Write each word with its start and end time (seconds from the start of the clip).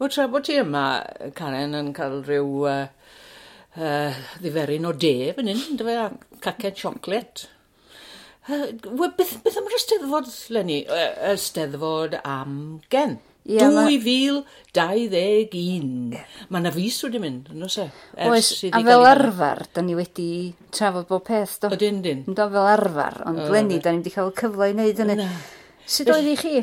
Wel, 0.00 0.10
tra 0.10 0.26
bod 0.30 0.44
ti 0.48 0.54
yma, 0.60 0.84
Karen, 1.38 1.76
yn 1.78 1.92
cael 1.96 2.20
rhyw 2.26 2.50
uh, 2.68 2.86
uh, 3.76 4.12
ddiferyn 4.42 4.88
o 4.88 4.92
de 4.92 5.32
fan 5.36 5.50
hyn, 5.52 5.62
dy 5.78 5.84
fe, 5.88 5.94
a 6.00 6.02
cacen 6.44 6.74
sioclet. 6.78 7.36
Uh, 8.50 8.66
beth, 9.18 9.34
beth 9.44 9.58
am 9.60 9.68
yr 9.68 9.78
ysteddfod, 9.78 10.26
Lenny? 10.54 10.80
Uh, 10.90 11.12
ysteddfod 11.34 12.12
am 12.22 12.52
gen. 12.92 13.14
Yeah, 13.42 13.74
2021. 13.74 16.14
Mae 16.54 16.62
na 16.62 16.70
fus 16.70 17.00
wedi 17.02 17.18
mynd, 17.22 17.44
yn 17.50 17.64
oes 17.66 17.76
e? 17.82 17.84
Oes, 18.28 18.48
a 18.70 18.78
fel 18.86 19.06
arfer, 19.06 19.60
da 19.74 19.80
ni 19.82 19.94
wedi 19.98 20.54
trafod 20.70 21.06
bob 21.08 21.24
peth, 21.26 21.56
do? 21.64 21.68
Ydyn, 21.74 21.98
dyn. 22.04 22.20
Do, 22.28 22.46
fel 22.54 22.68
arfer, 22.70 23.14
ond 23.26 23.38
oh, 23.42 23.50
Lenny, 23.50 23.78
da 23.82 23.90
ni 23.90 23.98
wedi 23.98 24.14
cael 24.14 24.30
cyfle 24.38 24.64
i 24.70 24.74
wneud 24.76 24.98
hynny. 25.02 25.26
Sut 25.90 26.06
oedd 26.14 26.30
i 26.30 26.38
chi? 26.38 26.62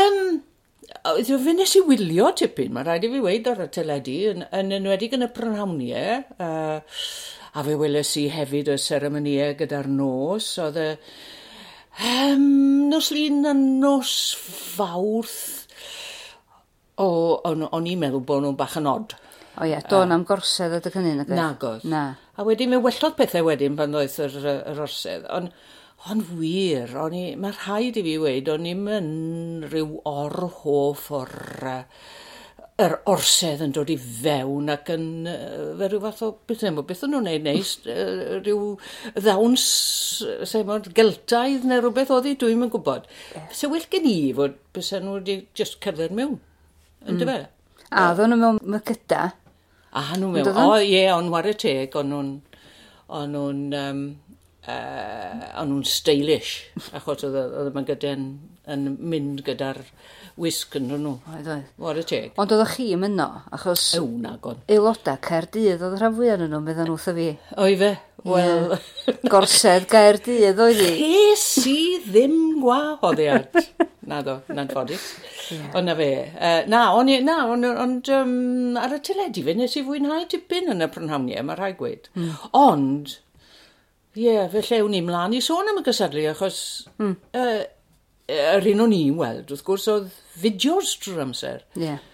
Um, 0.00 0.40
Ydw 0.88 1.36
fe 1.44 1.52
nes 1.56 1.74
i 1.76 1.82
wylio 1.84 2.30
tipyn, 2.36 2.72
mae 2.72 2.86
rhaid 2.86 3.04
i 3.04 3.10
fi 3.12 3.20
weid 3.24 3.48
ar 3.50 3.60
y 3.64 3.68
teledu, 3.72 4.16
yn, 4.32 4.44
yn 4.56 4.72
enwedig 4.78 5.16
yn 5.16 5.26
y 5.26 5.28
prynhawniau, 5.36 6.22
uh, 6.40 7.02
a 7.52 7.64
fe 7.66 7.76
weles 7.80 8.12
i 8.20 8.28
hefyd 8.32 8.72
y 8.72 8.78
seremoniau 8.80 9.56
gyda'r 9.58 9.90
nos, 9.92 10.54
oedd 10.64 10.80
y... 10.80 10.88
Um, 11.98 12.88
nos 12.88 13.10
lun 13.10 13.42
a 13.50 13.52
nos 13.58 14.12
fawrth, 14.38 15.66
o, 16.98 17.08
on, 17.48 17.64
o'n 17.68 17.88
i'n 17.90 17.98
meddwl 18.00 18.22
bod 18.26 18.44
nhw'n 18.44 18.58
bach 18.58 18.78
yn 18.80 18.88
od. 18.90 19.16
O 19.58 19.66
ie, 19.66 19.78
do'n 19.90 20.14
am 20.14 20.24
gorsedd 20.26 20.76
ydych 20.78 20.94
y 20.94 21.02
cynnig. 21.02 21.26
E? 21.26 21.34
Nag 21.34 21.64
oedd. 21.66 21.86
Na. 21.90 22.04
A 22.38 22.46
wedyn, 22.46 22.70
mae 22.70 22.82
wellodd 22.84 23.16
pethau 23.18 23.48
wedyn 23.48 23.76
pan 23.78 23.90
ddoeth 23.90 24.20
yr, 24.28 24.36
yr 24.54 24.82
orsedd. 24.84 25.26
Ond 25.34 25.50
Ond 26.08 26.30
wir, 26.38 26.94
o'n 26.96 27.14
i, 27.16 27.24
mae 27.36 27.52
rhaid 27.52 27.98
i 28.00 28.04
fi 28.06 28.14
weid, 28.22 28.48
o'n 28.48 28.66
i'm 28.68 28.86
yn 28.96 29.08
rhyw 29.68 29.98
orhoff 30.08 31.10
o'r 31.18 31.32
uh, 31.68 31.82
yr 32.78 32.94
orsedd 33.10 33.64
yn 33.64 33.72
dod 33.74 33.90
i 33.90 33.96
fewn 33.98 34.70
ac 34.70 34.92
yn 34.94 35.26
uh, 35.26 35.72
fe 35.80 35.88
rhyw 35.90 36.00
fath 36.04 36.22
o 36.24 36.28
beth 36.48 36.62
yma, 36.68 36.84
beth 36.86 37.02
o'n 37.04 37.12
nhw'n 37.12 37.26
neud 37.26 37.44
neis, 37.44 37.72
uh, 37.90 38.38
rhyw 38.38 38.70
ddawns, 39.18 39.64
sef 40.46 40.64
mod, 40.68 40.86
geltaidd 40.96 41.66
neu 41.66 41.82
rhywbeth 41.82 42.12
oedd 42.14 42.30
hi, 42.30 42.36
dwi'n 42.38 42.62
yn 42.68 42.72
gwybod. 42.72 43.10
Yeah. 43.34 43.50
Se 43.60 43.70
well 43.72 43.88
gen 43.90 44.06
i 44.08 44.16
fod 44.38 44.54
bys 44.78 44.92
nhw 44.94 45.18
wedi 45.18 45.36
just 45.58 45.80
cerdded 45.84 46.14
mewn, 46.14 46.38
yn 47.04 47.16
mm. 47.16 47.20
dy 47.20 47.28
fe? 47.32 47.38
A 47.90 48.06
ddod 48.14 48.30
nhw 48.30 48.40
mewn 48.44 48.62
mygyda? 48.76 49.26
A 49.98 50.06
nhw 50.14 50.30
mewn, 50.36 50.52
o 50.62 50.78
ie, 50.78 51.02
o'n 51.12 51.34
y 51.42 51.56
teg, 51.66 51.98
o'n 51.98 52.14
nhw'n, 52.14 52.32
o'n 53.18 53.34
nhw'n, 53.34 53.66
um, 53.82 54.06
uh, 54.68 55.48
o'n 55.60 55.72
nhw'n 55.72 55.86
stylish, 55.88 56.54
achos 56.96 57.24
oedd 57.28 57.70
yma 57.70 57.84
gyda'n 57.88 58.28
yn 58.68 58.88
mynd 58.98 59.42
gyda'r 59.46 59.80
wisg 60.38 60.76
yn 60.78 60.90
nhw. 60.92 61.14
Oedd 61.32 61.48
oedd. 61.54 61.70
What 61.80 62.00
y 62.00 62.04
teg. 62.08 62.34
Ond 62.38 62.52
oedd 62.54 62.66
chi 62.74 62.90
yn 62.96 63.06
yno, 63.08 63.28
achos... 63.54 63.88
Ew, 63.98 64.08
nag 64.22 64.44
o'n. 64.46 64.60
Aelodau 64.70 65.18
Caerdydd, 65.24 65.82
oedd 65.82 65.98
rhan 65.98 66.14
fwyaf 66.18 66.44
yn 66.44 66.52
nhw, 66.52 66.62
meddyn 66.64 66.88
nhw 66.88 66.98
wrtho 66.98 67.16
fi. 67.16 67.28
Oedd 67.64 67.82
fe? 67.82 67.92
Wel... 68.28 68.74
Gorsedd 69.32 69.88
Gaerdydd, 69.90 70.60
oedd 70.62 70.82
hi. 70.84 70.92
Hes 71.00 71.46
i 71.70 71.78
ddim 72.06 72.38
gwahoddiad. 72.62 73.56
na 74.08 74.20
do, 74.24 74.38
na'n 74.52 74.70
ffodus. 74.72 75.06
Yeah. 75.52 75.70
Ond 75.78 75.88
na 75.88 75.96
fe. 75.98 76.10
Uh, 76.34 76.60
na, 76.70 76.82
ond 76.96 77.12
on, 77.14 77.30
on, 77.54 77.64
on, 77.84 77.96
um, 78.16 78.76
ar 78.80 78.96
y 78.96 79.00
teledu 79.04 79.44
fe 79.46 79.56
nes 79.56 79.76
i 79.78 79.84
fwynhau 79.86 80.28
tipyn 80.30 80.70
yn 80.74 80.84
y 80.84 80.90
prynhawniau, 80.92 81.44
mae 81.48 81.58
rhaid 81.58 81.80
gweud. 81.80 82.08
Mm. 82.16 82.36
Ond, 82.58 83.18
Ie, 84.18 84.24
yeah, 84.24 84.46
fe 84.50 84.80
ewn 84.80 84.90
ni 84.90 85.02
mlaen 85.06 85.36
i 85.36 85.42
sôn 85.44 85.68
am 85.70 85.78
y 85.78 85.84
gysadlu, 85.86 86.24
achos 86.32 86.60
mm. 86.98 87.16
uh, 87.38 87.58
yr 88.28 88.70
un 88.72 88.86
o'n 88.88 88.94
i'n 88.96 89.18
weld, 89.18 89.52
wrth 89.52 89.66
gwrs, 89.66 89.88
oedd 89.92 90.08
fideos 90.42 90.96
drwy'r 91.04 91.26
amser. 91.28 91.66
Ie. 91.78 91.84
Yeah. 91.92 92.06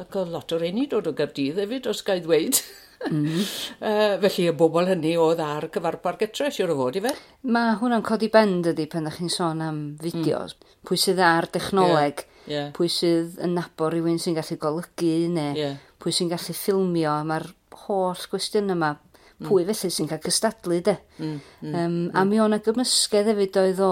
Ac 0.00 0.14
oedd 0.16 0.30
lot 0.32 0.54
o'r 0.54 0.64
enni 0.68 0.86
dod 0.88 1.10
o 1.10 1.12
Gardydd 1.18 1.58
hefyd, 1.60 1.90
os 1.90 2.06
gael 2.06 2.24
ddweud. 2.24 2.62
Mm 3.00 3.38
uh, 3.80 4.18
felly 4.20 4.42
y 4.50 4.52
bobl 4.52 4.84
hynny 4.90 5.14
oedd 5.16 5.38
ar 5.40 5.64
cyfarpar 5.72 6.18
getre, 6.20 6.50
siwr 6.52 6.74
o 6.74 6.76
fod 6.76 6.98
i 6.98 7.02
fe? 7.06 7.14
Mae 7.48 7.78
hwnna'n 7.80 8.04
codi 8.04 8.28
bend 8.28 8.68
ydy 8.74 8.84
pan 8.92 9.08
ydych 9.08 9.22
chi'n 9.22 9.32
sôn 9.32 9.62
am 9.64 9.78
fideos. 10.02 10.52
Mm. 10.52 10.74
Pwy 10.84 10.98
sydd 11.00 11.22
ar 11.24 11.48
dechnoleg, 11.54 12.20
yeah. 12.44 12.50
Yeah. 12.52 12.68
pwy 12.76 12.90
sydd 12.92 13.38
yn 13.40 13.56
nabo 13.56 13.88
rhywun 13.88 14.20
sy'n 14.20 14.36
gallu 14.36 14.58
golygu, 14.60 15.14
neu 15.32 15.56
yeah. 15.56 15.80
pwy 15.96 16.12
sy'n 16.12 16.28
gallu 16.32 16.56
ffilmio, 16.56 17.14
mae'r 17.30 17.48
holl 17.86 18.26
gwestiwn 18.34 18.76
yma 18.76 18.94
Mm. 19.40 19.48
pwy 19.48 19.64
mm. 19.64 19.72
felly 19.72 19.90
sy'n 19.94 20.10
cael 20.10 20.20
cystadlu 20.24 20.82
de. 20.84 20.96
Mm, 21.18 21.40
mm, 21.62 21.72
um, 21.72 21.96
mm. 21.96 22.10
A 22.12 22.24
mi 22.28 22.40
o'na 22.44 22.60
gymysgedd 22.60 23.32
hefyd 23.32 23.56
oedd 23.56 23.80
o 23.80 23.90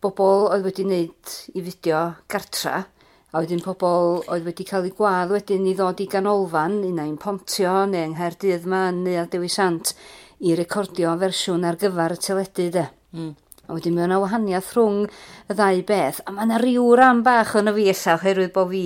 bobl 0.00 0.46
oedd 0.54 0.64
wedi 0.68 0.86
wneud 0.86 1.34
i 1.58 1.64
fideo 1.66 2.04
gartra, 2.30 2.84
a 3.30 3.42
wedyn 3.42 3.62
pobl 3.62 4.22
oedd 4.30 4.46
wedi 4.46 4.66
cael 4.66 4.86
eu 4.88 4.94
gwadd 4.96 5.34
wedyn 5.34 5.66
i 5.66 5.74
ddod 5.78 6.00
i 6.02 6.06
ganolfan, 6.10 6.80
un 6.86 7.02
ein 7.02 7.18
pontio 7.20 7.84
neu 7.90 8.08
yng 8.08 8.16
Nghaerdydd 8.16 8.66
ma, 8.70 8.88
neu 8.94 9.20
ar 9.20 9.28
Dewi 9.30 9.50
Sant, 9.50 9.92
i 10.40 10.54
recordio 10.58 11.12
fersiwn 11.20 11.66
ar 11.68 11.78
gyfer 11.78 12.14
y 12.16 12.20
teledu 12.24 12.68
de. 12.78 12.86
Mm. 13.14 13.34
A 13.70 13.74
wedyn 13.76 13.94
mi 13.94 14.02
o'na 14.02 14.18
wahaniaeth 14.22 14.72
rhwng 14.74 15.04
y 15.50 15.54
ddau 15.54 15.82
beth. 15.86 16.22
A 16.26 16.34
mae 16.34 16.48
yna 16.48 16.62
rhyw 16.62 16.88
ran 16.98 17.20
bach 17.26 17.52
yn 17.58 17.70
y 17.70 17.74
fi 17.76 17.90
illa 17.92 18.16
oherwydd 18.16 18.54
bod 18.54 18.70
fi 18.72 18.84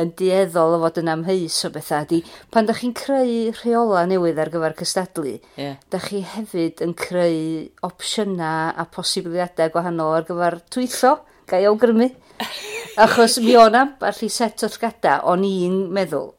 yn 0.00 0.12
dieddol 0.18 0.76
o 0.76 0.80
fod 0.84 1.00
yn 1.02 1.10
amheus 1.12 1.58
o 1.66 1.72
bethau, 1.74 2.06
di 2.08 2.22
pan 2.52 2.68
da 2.68 2.76
chi'n 2.76 2.94
creu 2.96 3.52
rheola 3.60 4.04
newydd 4.08 4.40
ar 4.40 4.52
gyfer 4.52 4.76
cystadlu, 4.78 5.36
yeah. 5.60 5.76
da 5.92 6.00
chi 6.02 6.22
hefyd 6.24 6.82
yn 6.84 6.94
creu 6.98 7.68
opsiynau 7.88 8.72
a 8.76 8.86
posibiliadau 8.94 9.72
gwahanol 9.74 10.16
ar 10.18 10.28
gyfer 10.28 10.60
twyllo, 10.72 11.16
gai 11.50 11.64
awgrymu. 11.68 12.08
Achos 13.02 13.38
mi 13.44 13.56
o'n 13.56 13.76
am 13.78 13.96
allu 14.04 14.28
set 14.32 14.64
o 14.64 14.70
llgada 14.72 15.20
o'n 15.30 15.44
i'n 15.48 15.84
meddwl 15.94 16.32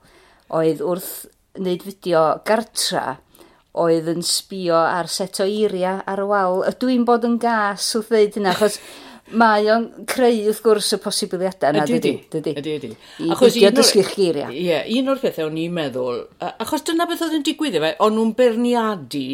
oedd 0.54 0.82
wrth 0.86 1.14
wneud 1.58 1.86
fideo 1.86 2.24
gartra, 2.46 3.18
oedd 3.74 4.10
yn 4.12 4.22
sbio 4.26 4.78
ar 4.78 5.10
set 5.10 5.40
o 5.42 5.48
eiriau 5.50 6.04
ar 6.10 6.22
y 6.22 6.28
wal. 6.30 6.62
Ydw 6.70 6.92
i'n 6.94 7.06
bod 7.08 7.26
yn 7.26 7.40
gas 7.42 7.88
wrth 7.98 8.12
ddeud 8.14 8.38
hynna, 8.38 8.54
achos 8.54 8.78
Mae 9.32 9.70
o'n 9.72 9.86
creu, 10.10 10.36
wrth 10.52 10.60
gwrs, 10.66 10.90
y 10.98 11.00
posibiliadau 11.02 11.72
yna, 11.72 11.86
dydy? 11.88 12.12
Dydy, 12.34 12.54
dydy. 12.60 12.90
Achos 13.32 13.56
un 13.56 13.80
o'r... 13.80 14.10
geiriau. 14.12 14.52
Ie, 14.52 14.80
un 15.00 15.12
o'r 15.14 15.22
pethau 15.22 15.48
o'n 15.48 15.60
i'n 15.62 15.74
meddwl, 15.74 16.26
achos 16.52 16.84
dyna 16.90 17.08
beth 17.10 17.24
oedd 17.24 17.38
yn 17.40 17.46
digwydd 17.48 17.78
efe, 17.80 17.94
o'n 18.04 18.18
nhw'n 18.18 18.34
berniadu, 18.38 19.28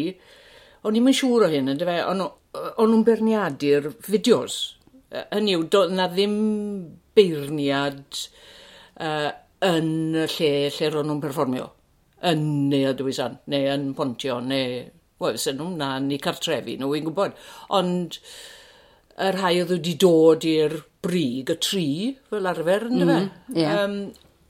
o'n 0.86 1.00
i'n 1.00 1.10
siŵr 1.18 1.46
o 1.48 1.50
hyn, 1.50 1.72
ynddo 1.74 1.88
fe, 1.88 1.96
o'n 2.06 2.22
nhw'n 2.22 3.02
berniadu'r 3.08 3.90
fideos. 4.06 4.60
Hynny 5.10 5.56
yw, 5.58 5.66
do, 5.74 5.82
na 5.90 6.06
ddim 6.12 6.38
beirniad 7.18 8.20
uh, 9.02 9.32
yn 9.66 9.90
y 10.14 10.28
lle 10.36 10.52
lle 10.70 10.92
ro'n 10.94 11.10
nhw'n 11.10 11.24
perfformio. 11.26 11.66
Yn 12.30 12.46
neu 12.70 12.92
y 12.92 12.94
dywysan, 12.94 13.40
neu 13.50 13.68
yn 13.74 13.90
pontio, 13.98 14.38
neu... 14.44 14.86
Wel, 15.20 15.36
sy'n 15.36 15.58
nhw'n 15.58 15.74
na, 15.76 15.90
ni 16.00 16.16
cartrefi 16.22 16.78
nhw, 16.78 16.94
no, 16.94 17.04
gwybod. 17.10 17.34
Ond 17.76 18.16
y 19.20 19.30
rhai 19.36 19.54
oedd 19.60 19.74
wedi 19.74 19.94
dod 20.00 20.44
i'r 20.48 20.76
brig, 21.04 21.52
y 21.52 21.56
tri, 21.60 21.86
fel 22.30 22.48
arfer, 22.50 22.86
ynddo 22.88 23.06
mm, 23.06 23.16
fe? 23.16 23.56
Yeah. 23.60 23.80
Um, 23.84 23.96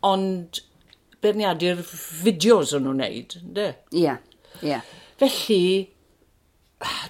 ond 0.06 0.60
berniadu'r 1.24 1.82
fideos 1.86 2.74
o'n 2.76 2.86
nhw'n 2.86 3.02
wneud, 3.02 3.36
ynddo? 3.42 3.66
Ie, 3.90 4.04
yeah, 4.04 4.22
ie. 4.60 4.70
Yeah. 4.72 4.94
Felly, 5.20 5.64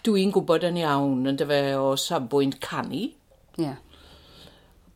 dwi'n 0.06 0.32
gwybod 0.34 0.66
yn 0.70 0.80
iawn, 0.80 1.28
ynddo 1.30 1.46
fe, 1.50 1.60
o 1.78 1.92
safbwynt 2.00 2.58
canu. 2.64 3.06
Ie. 3.06 3.68
Yeah. 3.68 3.78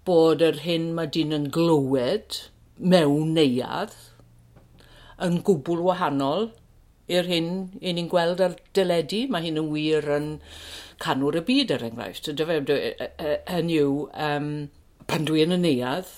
Bod 0.05 0.43
yr 0.45 0.59
hyn 0.67 0.91
mae 0.97 1.09
dyn 1.09 1.33
yn 1.33 1.47
glywed 1.53 2.43
mewn 2.77 3.33
neuad 3.37 3.95
yn 5.25 5.39
gwbl 5.47 5.81
wahanol 5.87 6.51
i'r 7.09 7.29
hyn 7.29 7.49
i 7.81 7.93
ni'n 7.95 8.11
gweld 8.13 8.43
ar 8.45 8.57
dyledu. 8.77 9.25
Mae 9.33 9.47
hyn 9.47 9.61
yn 9.63 9.71
wir 9.73 10.09
yn 10.17 10.29
canwr 11.03 11.41
y 11.41 11.45
byd 11.47 11.75
er 11.75 11.87
enghraifft. 11.89 12.31
Hynny 12.31 13.81
yw, 13.81 13.97
um, 14.29 14.53
pan 15.11 15.27
dwi 15.29 15.45
yn 15.45 15.57
y 15.57 15.61
neuad 15.63 16.13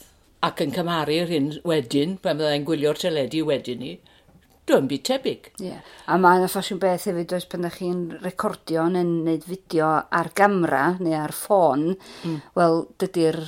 ac 0.46 0.60
yn 0.62 0.74
cymharu'r 0.74 1.32
hyn 1.32 1.48
wedyn, 1.66 2.18
pan 2.22 2.38
byddai'n 2.38 2.66
gwylio'r 2.68 3.00
teledu 3.00 3.42
wedyn 3.48 3.82
ni, 3.82 3.92
dwi'n 4.66 4.88
byd 4.90 5.04
tebyg. 5.06 5.50
Yeah. 5.62 5.84
A 6.10 6.18
mae 6.20 6.40
yna 6.40 6.50
ffasiwn 6.50 6.80
beth 6.82 7.06
hefyd 7.10 7.34
oes 7.36 7.46
pan 7.50 7.64
ydych 7.64 7.78
chi'n 7.80 8.02
recordio 8.24 8.88
neu'n 8.92 9.12
gwneud 9.22 9.46
fideo 9.46 9.92
ar 10.20 10.32
gamra 10.38 10.84
neu 11.00 11.14
ar 11.18 11.34
ffôn, 11.34 11.92
mm. 11.96 12.42
wel, 12.58 12.84
dydy'r 13.02 13.40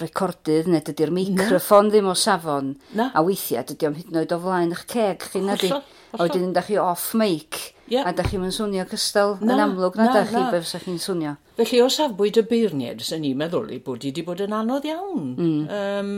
recordydd 0.00 0.68
neu 0.68 0.84
dydy'r 0.84 1.12
microffon 1.16 1.88
ddim 1.92 2.10
o 2.12 2.16
safon. 2.18 2.74
Na. 2.98 3.08
A 3.16 3.24
weithiau 3.24 3.64
dydy 3.68 3.88
o'n 3.88 3.96
hyd 3.96 4.12
yn 4.12 4.20
oed 4.22 4.34
o 4.36 4.40
flaen 4.42 4.74
eich 4.76 4.84
ceg 4.92 5.24
chi 5.32 5.44
na 5.44 5.56
di. 5.60 5.72
A 5.72 6.20
wedyn 6.22 6.50
ydych 6.50 6.70
chi 6.70 6.78
off 6.80 7.08
mic 7.18 7.55
Yeah. 7.86 8.08
A 8.08 8.12
da 8.16 8.24
chi'n 8.26 8.50
swnio 8.50 8.82
cystal 8.90 9.36
na, 9.40 9.54
yn 9.54 9.62
amlwg 9.62 9.98
na, 9.98 10.08
na 10.08 10.14
da 10.16 10.24
chi 10.26 10.40
na. 10.40 10.48
beth 10.50 10.72
chi'n 10.82 10.98
swnio. 11.02 11.36
Felly 11.58 11.82
o 11.84 11.86
safbwynt 11.92 12.40
y 12.40 12.44
beirniad, 12.50 13.04
sy'n 13.06 13.22
ni'n 13.22 13.38
meddwl 13.38 13.70
i 13.76 13.78
bod 13.82 14.02
i 14.02 14.10
wedi 14.10 14.24
bod 14.26 14.42
yn 14.42 14.56
anodd 14.56 14.88
iawn. 14.90 15.28
Mm. 15.38 15.60
Um, 15.76 16.10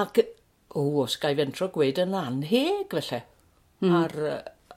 ac, 0.00 0.22
o, 0.72 0.86
os 1.04 1.18
gai 1.20 1.34
fentro 1.36 1.68
gweud 1.74 2.00
yn 2.00 2.16
anheg 2.16 2.96
felly 2.96 3.20
mm. 3.84 3.96
ar, 4.00 4.16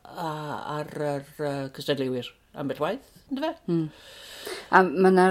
ar, 0.04 0.52
ar, 0.76 0.94
ar 1.14 1.72
cystadlewyr 1.76 2.28
am 2.60 2.72
beth 2.72 2.84
waith, 2.84 3.12
ynddo 3.30 3.48
fe? 3.48 3.54
Mm. 3.72 3.86
A 4.76 4.84
mae 4.84 5.14
yna 5.14 5.30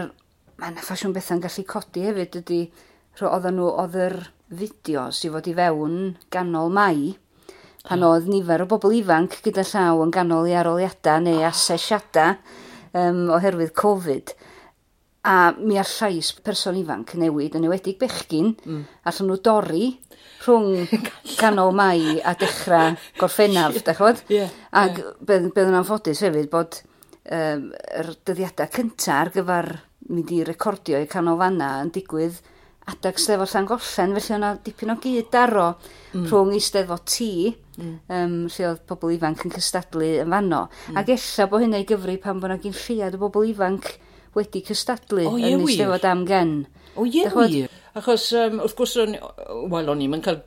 ma 0.61 0.71
ffasiwn 0.81 1.15
bethau'n 1.15 1.43
gallu 1.45 1.67
codi 1.69 2.07
hefyd 2.09 2.41
ydy, 2.41 2.63
oedden 3.21 3.59
nhw, 3.59 3.69
oedd 3.83 4.01
yr 4.07 4.17
fideos 4.55 5.21
i 5.27 5.31
fod 5.35 5.49
i 5.51 5.55
fewn 5.57 6.01
ganol 6.33 6.73
mai, 6.73 7.15
pan 7.85 8.05
oedd 8.07 8.29
nifer 8.31 8.65
o 8.65 8.69
bobl 8.69 8.95
ifanc 8.97 9.39
gyda 9.45 9.65
llaw 9.69 10.01
yn 10.05 10.13
ganol 10.15 10.49
i 10.49 10.55
aroliadau 10.57 11.21
neu 11.25 11.43
asesiadau 11.45 12.39
um, 12.97 13.27
oherwydd 13.37 13.75
Covid. 13.77 14.33
A 15.25 15.53
mi 15.57 15.77
ar 15.81 15.89
llais 15.89 16.33
person 16.45 16.77
ifanc 16.81 17.15
newid 17.21 17.57
yn 17.57 17.67
ewedig 17.69 17.99
bechgyn, 18.01 18.55
mm. 18.65 18.81
allan 19.09 19.31
nhw 19.31 19.39
dorri 19.45 19.87
rhwng 20.45 21.05
canol 21.41 21.73
mai 21.77 22.19
a 22.21 22.35
dechrau 22.41 22.97
gorffennaf, 23.21 23.79
da 23.85 23.97
chod? 23.97 24.25
Yeah, 24.33 24.53
Ac 24.73 25.01
yeah. 25.01 25.15
bydd 25.21 25.63
yn 25.67 25.79
anffodus 25.81 26.25
hefyd 26.25 26.51
bod 26.53 26.81
um, 26.81 27.71
yr 28.01 28.13
dyddiadau 28.25 28.73
cyntaf 28.73 29.21
ar 29.21 29.33
gyfer 29.37 29.71
mynd 30.13 30.33
i 30.37 30.43
recordio 30.45 31.01
i 31.01 31.09
canolfanna 31.09 31.79
yn 31.85 31.93
digwydd 31.93 32.41
adag 32.91 33.19
Steddfod 33.21 33.49
Llangollen, 33.49 34.15
felly 34.19 34.37
o'na 34.37 34.51
dipyn 34.65 34.93
o 34.93 34.97
gyd 35.01 35.31
daro 35.33 35.71
mm. 36.13 36.27
rhwng 36.29 36.53
i 36.57 36.61
Steddfod 36.63 37.05
tŷ, 37.09 37.29
mm. 37.81 37.93
um, 38.17 38.35
lle 38.53 38.67
oedd 38.71 38.83
pobl 38.89 39.15
ifanc 39.15 39.45
yn 39.49 39.55
cystadlu 39.55 40.11
yn 40.23 40.35
fanno. 40.37 40.65
Mm. 40.91 41.01
Ac 41.01 41.13
ella 41.17 41.49
bod 41.51 41.65
hynna 41.65 41.85
gyfru 41.89 42.17
pan 42.23 42.43
bod 42.43 42.53
yna 42.53 42.61
gyn 42.63 42.77
lliad 42.77 43.17
o 43.17 43.23
bobl 43.25 43.49
ifanc 43.49 43.95
wedi 44.37 44.65
cystadlu 44.67 45.29
o, 45.31 45.37
yn 45.39 45.65
ei 45.65 45.79
Steddfod 45.79 46.09
am 46.11 46.27
gen. 46.29 46.57
O 46.95 47.07
ie 47.09 47.25
wir? 47.33 47.71
Achos 47.97 48.29
um, 48.39 48.61
wrth 48.65 48.77
gwrs, 48.79 48.99
on, 49.05 49.17
wel 49.73 49.93
o'n 49.93 50.05
i'n 50.05 50.25
cael 50.25 50.43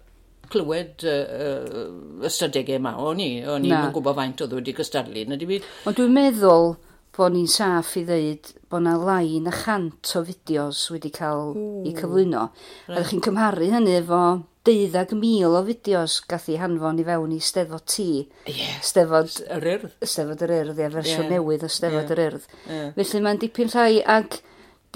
clywed 0.52 1.04
uh, 1.04 1.16
uh, 1.28 2.28
ystadegau 2.28 2.78
yma, 2.80 2.94
o'n 3.04 3.20
i. 3.24 3.32
O'n 3.50 3.66
i'n 3.68 3.90
gwybod 3.96 4.16
faint 4.20 4.44
oedd 4.46 4.54
wedi 4.60 4.76
cystadlu. 4.78 5.26
Ond 5.28 5.98
dwi'n 5.98 6.14
meddwl 6.16 6.76
bod 7.18 7.34
ni'n 7.34 7.50
saff 7.50 7.96
i 7.98 8.04
ddeud 8.08 8.54
bod 8.70 8.84
na 8.86 8.98
lain 9.00 9.48
a 9.50 9.54
chant 9.56 10.14
o 10.20 10.24
fideos 10.28 10.84
wedi 10.94 11.12
cael 11.14 11.56
Ooh. 11.56 11.82
i 11.88 11.96
cyflwyno. 11.98 12.50
Right. 12.52 12.94
A 12.94 13.00
ydych 13.00 13.14
chi'n 13.14 13.26
cymharu 13.28 13.72
hynny 13.74 13.96
efo 14.00 14.22
deuddag 14.68 15.14
mil 15.16 15.56
o 15.56 15.62
fideos 15.68 16.20
gath 16.28 16.50
i 16.52 16.58
hanfon 16.62 17.00
i 17.02 17.06
fewn 17.08 17.34
i 17.36 17.40
Steddfod 17.44 17.88
T. 17.88 18.08
Yeah. 18.52 18.82
Steddfod... 18.84 19.40
Yr 19.58 19.72
Urdd. 19.76 19.96
Steddfod 20.04 20.44
yr 20.48 20.54
Urdd, 20.60 20.84
ia, 20.84 20.92
fersiwn 20.94 21.26
yeah. 21.26 21.34
newydd 21.38 21.66
o 21.66 21.72
Steddfod 21.72 22.12
yeah. 22.12 22.14
yr 22.18 22.24
Urdd. 22.28 22.54
Yeah. 22.68 22.94
Felly 23.00 23.24
mae'n 23.24 23.42
dipyn 23.44 23.74
llai 23.74 24.04
ag 24.18 24.40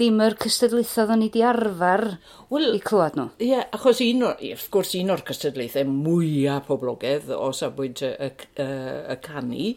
dim 0.00 0.20
yr 0.24 0.36
cystadlaethau 0.40 1.12
o'n 1.14 1.24
i 1.26 1.28
di 1.32 1.42
arfer 1.44 2.04
well, 2.52 2.70
i 2.74 2.80
clywed 2.82 3.16
nhw. 3.18 3.28
Ie, 3.38 3.50
yeah, 3.52 3.68
achos 3.76 4.00
un 4.04 4.24
o'r, 4.28 4.40
wrth 4.52 4.68
gwrs, 4.72 4.94
un 4.98 5.12
o'r 5.14 5.24
cystadlaethau 5.28 5.88
mwyaf 5.88 6.68
poblogaidd 6.68 7.32
o 7.36 7.50
safbwynt 7.56 8.04
y, 8.08 8.12
y, 8.16 8.30
y, 8.56 8.68
y 9.14 9.18
canu, 9.24 9.70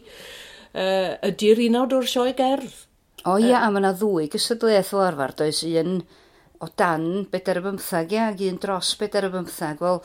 uh, 0.76 1.16
ydy'r 1.26 1.64
unod 1.70 1.96
o'r 1.96 2.08
sioe 2.10 2.36
gerdd. 2.36 2.84
O 3.26 3.40
ia, 3.42 3.58
uh, 3.58 3.66
a 3.66 3.72
mae 3.72 3.82
yna 3.82 3.92
ddwy 3.96 4.28
gysadlaeth 4.30 4.94
o 4.94 5.02
arfer, 5.02 5.34
does 5.40 5.64
un 5.66 6.00
o 6.62 6.70
dan 6.78 7.26
bedair 7.32 7.60
y 7.60 7.66
bymthag, 7.66 8.14
ia, 8.14 8.30
ac 8.30 8.42
un 8.46 8.60
dros 8.62 8.94
bedair 9.00 9.28
y 9.28 9.32
bymthag. 9.34 9.82
Wel, 9.82 10.00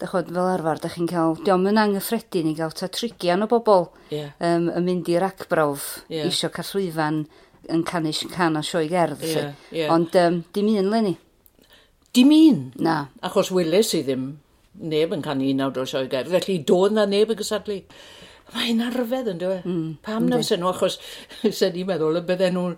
da 0.00 0.08
chod, 0.08 0.30
fel 0.32 0.52
arfer, 0.54 0.80
da 0.80 0.90
chi'n 0.92 1.08
cael, 1.10 1.36
diom 1.44 1.66
yn 1.68 1.80
anghyffredin 1.80 2.52
i 2.52 2.54
gael 2.56 2.72
ta 2.76 2.88
trigian 2.88 3.44
o 3.44 3.48
bobl 3.50 3.90
yeah. 4.14 4.32
um, 4.38 4.70
yn 4.72 4.86
mynd 4.86 5.10
i'r 5.12 5.26
acbrawf 5.26 5.90
yeah. 6.08 6.28
isio 6.30 6.48
carllwyfan 6.54 7.24
yn 7.70 7.82
canu 7.88 8.12
can 8.32 8.56
o 8.56 8.62
sioe 8.64 8.88
gerdd. 8.90 9.26
Yeah, 9.26 9.50
yeah. 9.74 9.92
Ond 9.92 10.16
um, 10.16 10.40
dim 10.54 10.70
un, 10.72 10.88
Lenny. 10.94 11.16
Dim 12.16 12.32
un? 12.34 12.62
Na. 12.82 13.02
Achos 13.26 13.52
weles 13.54 13.92
i 13.94 14.02
ddim 14.06 14.30
neb 14.80 15.12
yn 15.14 15.22
canu 15.22 15.50
un 15.52 15.66
awd 15.66 15.82
o 15.82 15.84
sioe 15.86 16.08
gerdd, 16.10 16.32
felly 16.32 16.58
doedd 16.66 16.96
na 16.96 17.04
neb 17.10 17.34
yn 17.34 17.38
gysadlu. 17.42 17.82
Mae'n 18.54 18.82
arfedd 18.86 19.30
yn 19.34 19.42
dweud. 19.42 19.66
Mm, 19.68 19.90
Pam 20.06 20.26
na 20.30 20.40
fysa 20.40 20.58
nhw, 20.58 20.72
achos 20.72 20.98
sy'n 21.58 21.76
ni'n 21.76 21.88
meddwl 21.90 22.18
y 22.20 22.24
bydden 22.26 22.56
nhw'n 22.58 22.74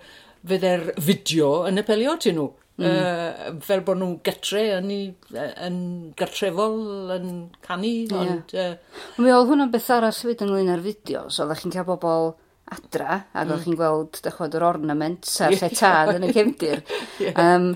fydde'r 0.49 0.91
fideo 1.01 1.53
yn 1.71 1.81
y 1.81 1.87
pelio 1.87 2.17
ti 2.21 2.35
nhw. 2.35 2.49
Mm. 2.81 2.87
Uh, 2.89 3.51
fel 3.63 3.83
bod 3.85 3.99
nhw'n 4.01 4.15
gytre 4.25 4.63
yn, 4.79 4.89
yn 5.37 5.77
gartrefol, 6.19 6.79
yn 7.15 7.27
canu. 7.65 7.93
Yeah. 8.09 8.23
Ond, 8.23 8.55
uh, 8.57 9.03
Mi 9.21 9.33
oedd 9.33 9.51
hwnna'n 9.51 9.73
beth 9.75 9.91
arall 9.93 10.17
fyd 10.17 10.45
ynglyn 10.47 10.73
ar 10.73 10.83
fideo, 10.85 11.27
so 11.29 11.45
oeddech 11.45 11.63
chi'n 11.63 11.75
cael 11.75 11.89
bobl 11.91 12.33
adra, 12.73 13.19
ac 13.37 13.51
mm. 13.51 13.63
chi'n 13.67 13.79
gweld, 13.79 14.23
dych 14.25 14.39
chod, 14.39 14.57
yr 14.57 14.67
ornament 14.67 15.29
a'r 15.45 15.57
lle 15.59 15.71
tad 15.77 16.15
yn 16.17 16.27
y 16.27 16.33
cefndir. 16.37 16.85
yeah. 17.21 17.37
um, 17.37 17.73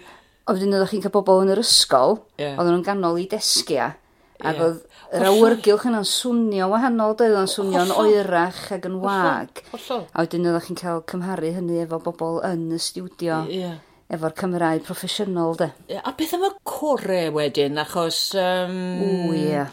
Oedden 0.47 0.71
nhw'n 0.73 0.89
chi'n 0.91 1.05
cael 1.05 1.15
bobl 1.15 1.45
yn 1.45 1.53
yr 1.55 1.61
ysgol, 1.61 2.21
yeah. 2.41 2.57
oedden 2.57 2.79
nhw'n 2.79 2.87
ganol 2.87 3.21
i 3.21 3.29
desgia, 3.31 3.93
ac 4.41 4.53
yeah. 4.53 4.65
oedd 4.65 4.96
yr 5.15 5.27
awyrgylch 5.31 5.87
yna'n 5.89 6.07
swnio 6.09 6.69
wahanol, 6.73 7.15
doedd 7.19 7.37
o'n 7.39 7.51
swnio'n 7.51 7.93
oerach 7.95 8.63
ac 8.77 8.89
yn 8.89 8.99
wag. 9.03 9.63
A 9.77 10.25
wedyn 10.25 10.49
oeddech 10.49 10.71
chi'n 10.71 10.81
cael 10.81 11.03
cymharu 11.11 11.53
hynny 11.57 11.83
efo 11.85 12.01
bobl 12.03 12.41
yn 12.47 12.69
y 12.75 12.81
stiwdio. 12.83 13.45
Yeah. 13.53 13.79
Efo'r 14.13 14.35
cymrau 14.39 14.83
proffesiynol, 14.87 15.57
de. 15.59 15.71
A 15.99 16.13
beth 16.15 16.37
am 16.37 16.47
y 16.47 16.51
core 16.67 17.25
wedyn, 17.35 17.79
achos... 17.83 18.21
Um, 18.39 18.77
Ww, 19.03 19.35
ie. 19.41 19.65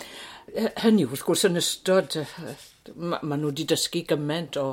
Hynny, 0.82 1.06
wrth 1.06 1.26
gwrs, 1.28 1.46
yn 1.50 1.62
ystod, 1.62 2.18
ma, 2.98 3.20
ma 3.22 3.38
nhw 3.38 3.52
wedi 3.52 3.68
dysgu 3.70 4.04
gymaint 4.10 4.58
o, 4.62 4.68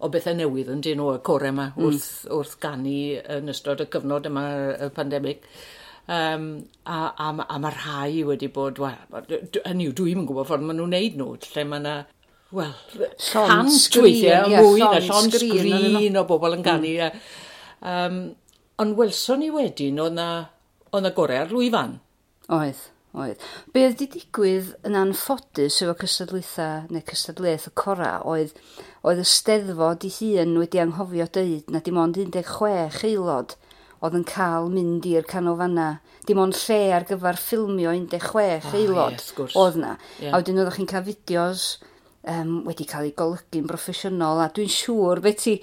o 0.00 0.10
bethau 0.12 0.36
newydd 0.36 0.72
yn 0.72 0.80
dyn 0.84 1.00
nhw, 1.00 1.14
y 1.18 1.22
core 1.24 1.52
yma, 1.52 1.70
mm. 1.74 1.84
wrth, 1.84 2.10
mm. 2.24 2.34
wrth 2.38 2.56
ganu 2.64 2.98
yn 3.36 3.52
ystod 3.52 3.84
y 3.84 3.88
cyfnod 3.92 4.28
yma, 4.32 4.44
y 4.86 4.90
pandemig. 4.96 5.44
Um, 6.04 6.66
a, 6.84 7.14
a, 7.16 7.30
a 7.48 7.58
mae 7.58 7.72
rhai 7.72 8.24
wedi 8.28 8.50
bod, 8.52 8.76
wel, 8.82 8.98
hynny 9.64 9.86
yw, 9.88 9.94
dwi'n 9.96 10.26
gwybod 10.28 10.50
ffordd 10.50 10.66
maen 10.68 10.76
nhw'n 10.76 10.92
neud 10.92 11.14
nhw, 11.16 11.30
lle 11.40 11.64
mae 11.64 11.80
yna 11.80 11.94
wel, 12.54 12.74
cant 13.32 13.86
gweithiau, 13.94 14.50
mwy 14.52 14.82
na 14.82 15.00
llon 15.00 15.30
sgrin 15.32 16.18
o 16.20 16.24
bobl 16.28 16.58
yn 16.58 16.66
ganu. 16.66 16.92
Mm. 17.08 17.22
Um, 17.94 18.18
ond 18.84 18.98
welson 18.98 19.40
ni 19.40 19.48
wedyn, 19.54 20.02
oedd 20.04 20.18
na, 20.18 20.28
oedd 20.92 21.06
na 21.06 21.14
gorau 21.16 21.40
ar 21.40 21.54
lwyfan. 21.56 21.96
Oedd, 22.52 22.84
oedd. 23.16 23.48
Be 23.72 23.88
oedd 23.88 23.98
di 24.02 24.10
digwydd 24.12 24.74
yn 24.84 25.00
anffodus 25.00 25.80
efo 25.84 25.96
cystadlaethau 26.04 26.88
neu 26.92 27.04
cystadlaeth 27.08 27.70
y 27.70 27.74
cora 27.80 28.18
oedd, 28.28 28.52
oedd 29.08 29.24
y 29.24 29.28
steddfod 29.32 30.04
i 30.04 30.12
hun 30.18 30.58
wedi 30.60 30.84
anghofio 30.84 31.32
dweud 31.32 31.72
na 31.72 31.80
dim 31.84 32.00
ond 32.04 32.20
16 32.20 33.08
aelod 33.08 33.56
oedd 34.04 34.18
yn 34.18 34.26
cael 34.28 34.68
mynd 34.72 35.06
i'r 35.08 35.26
canolfanna. 35.28 35.88
Dim 36.28 36.40
ond 36.42 36.56
lle 36.64 36.80
ar 36.96 37.06
gyfer 37.08 37.40
ffilmio 37.40 37.92
16 37.96 38.68
oh, 38.68 38.78
aelod 38.78 39.18
yes, 39.18 39.56
oedd 39.56 39.80
na. 39.80 39.96
Yeah. 40.20 40.32
A 40.34 40.40
wedyn 40.40 40.60
oeddech 40.60 40.78
chi'n 40.80 40.90
cael 40.90 41.06
fideos 41.08 41.66
um, 42.28 42.60
wedi 42.68 42.86
cael 42.88 43.08
ei 43.08 43.14
golygu'n 43.16 43.68
broffesiynol 43.68 44.42
a 44.44 44.50
dwi'n 44.54 44.72
siŵr 44.72 45.22
beth 45.24 45.46
i, 45.52 45.56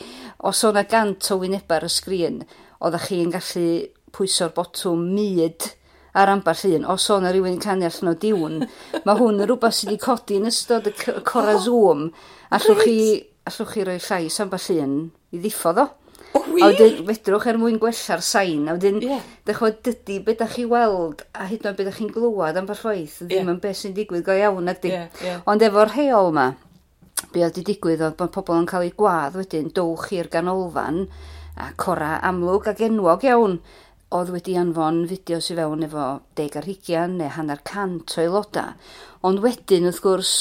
os 0.50 0.64
o'na 0.68 0.86
gant 0.90 1.32
o 1.34 1.38
wyneb 1.42 1.72
ar 1.74 1.86
y 1.88 1.92
sgrin, 1.92 2.42
oeddech 2.82 3.08
chi'n 3.10 3.34
gallu 3.36 3.68
pwyso'r 4.16 4.54
botwm 4.56 5.06
myd 5.16 5.72
ar 6.18 6.34
amball 6.34 6.66
un, 6.68 6.86
os 6.92 7.08
o'na 7.14 7.32
rhywun 7.32 7.62
canu 7.64 7.88
allan 7.88 8.12
o 8.12 8.16
diwn, 8.20 8.60
mae 9.06 9.20
hwn 9.20 9.40
yn 9.40 9.48
rhywbeth 9.48 9.78
sydd 9.80 9.94
wedi 9.94 10.04
codi 10.06 10.42
yn 10.42 10.50
ystod 10.50 10.90
y 10.92 10.96
cora 11.28 11.58
zoom, 11.62 12.10
allwch 12.52 12.84
chi, 12.84 13.00
allwch 13.50 13.76
chi 13.76 13.88
roi 13.88 13.98
llais 14.02 14.40
amball 14.44 14.70
un 14.78 14.98
i 15.32 15.42
ddiffodd 15.42 15.86
o. 15.86 15.90
O, 16.34 16.42
wir? 16.48 16.64
A 16.64 16.72
wedyn, 16.72 17.04
fedrwch 17.10 17.48
er 17.52 17.60
mwyn 17.60 17.80
gwella'r 17.82 18.24
sain. 18.24 18.66
A 18.70 18.76
wedyn, 18.78 19.02
yeah. 19.04 19.24
dechod, 19.48 19.82
dydy 19.86 20.20
beth 20.26 20.40
da 20.42 20.48
chi 20.52 20.66
weld 20.70 21.26
a 21.36 21.48
hyd 21.50 21.66
yn 21.66 21.72
oed 21.72 21.80
beth 21.80 21.90
da 21.92 21.96
chi'n 21.98 22.12
glwad 22.16 22.60
am 22.60 22.70
ffordd 22.70 23.18
ddim 23.26 23.38
yeah. 23.38 23.54
yn 23.54 23.62
beth 23.64 23.82
sy'n 23.82 23.96
digwydd 23.98 24.26
go 24.28 24.38
iawn 24.38 24.72
ydy. 24.72 24.94
Yeah, 24.94 25.22
yeah. 25.26 25.44
Ond 25.52 25.66
efo'r 25.68 25.92
rheol 25.92 26.32
yma, 26.32 26.48
be 27.32 27.44
oedd 27.44 27.60
wedi 27.60 27.68
digwydd 27.74 28.04
oedd 28.06 28.18
bod 28.20 28.34
pobl 28.36 28.58
yn 28.58 28.68
cael 28.70 28.88
eu 28.88 28.96
gwadd 28.98 29.38
wedyn 29.40 29.72
dowch 29.76 30.10
i'r 30.16 30.32
ganolfan 30.32 31.06
a 31.62 31.72
cora 31.80 32.18
amlwg 32.28 32.72
ac 32.72 32.84
enwog 32.88 33.26
iawn 33.28 33.60
oedd 34.16 34.32
wedi 34.34 34.58
anfon 34.60 35.06
fideos 35.08 35.52
i 35.54 35.56
fewn 35.56 35.86
efo 35.88 36.06
deg 36.36 36.56
ar 36.60 36.68
hugian 36.68 37.18
neu 37.20 37.32
hanner 37.32 37.62
cant 37.68 38.16
o 38.18 38.24
aelodau. 38.24 38.74
Ond 39.28 39.40
wedyn, 39.44 39.88
wrth 39.88 40.02
gwrs, 40.04 40.34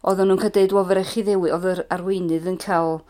oedden 0.00 0.30
nhw'n 0.30 0.40
cael 0.40 0.54
deud, 0.54 0.74
wel, 0.76 0.86
fyrech 0.88 1.12
chi 1.12 1.24
ddewi, 1.26 1.52
oedd 1.52 1.66
yr 1.72 1.82
arweinydd 1.96 2.48
yn 2.48 2.60
cael 2.62 3.00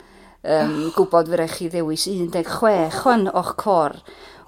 um, 0.42 0.76
oh. 0.86 0.92
gwybod 0.96 1.30
fydd 1.32 1.54
chi 1.54 1.68
ddewis 1.72 2.06
16 2.08 2.92
chwan 2.94 3.28
o'ch 3.32 3.54
cor. 3.60 3.98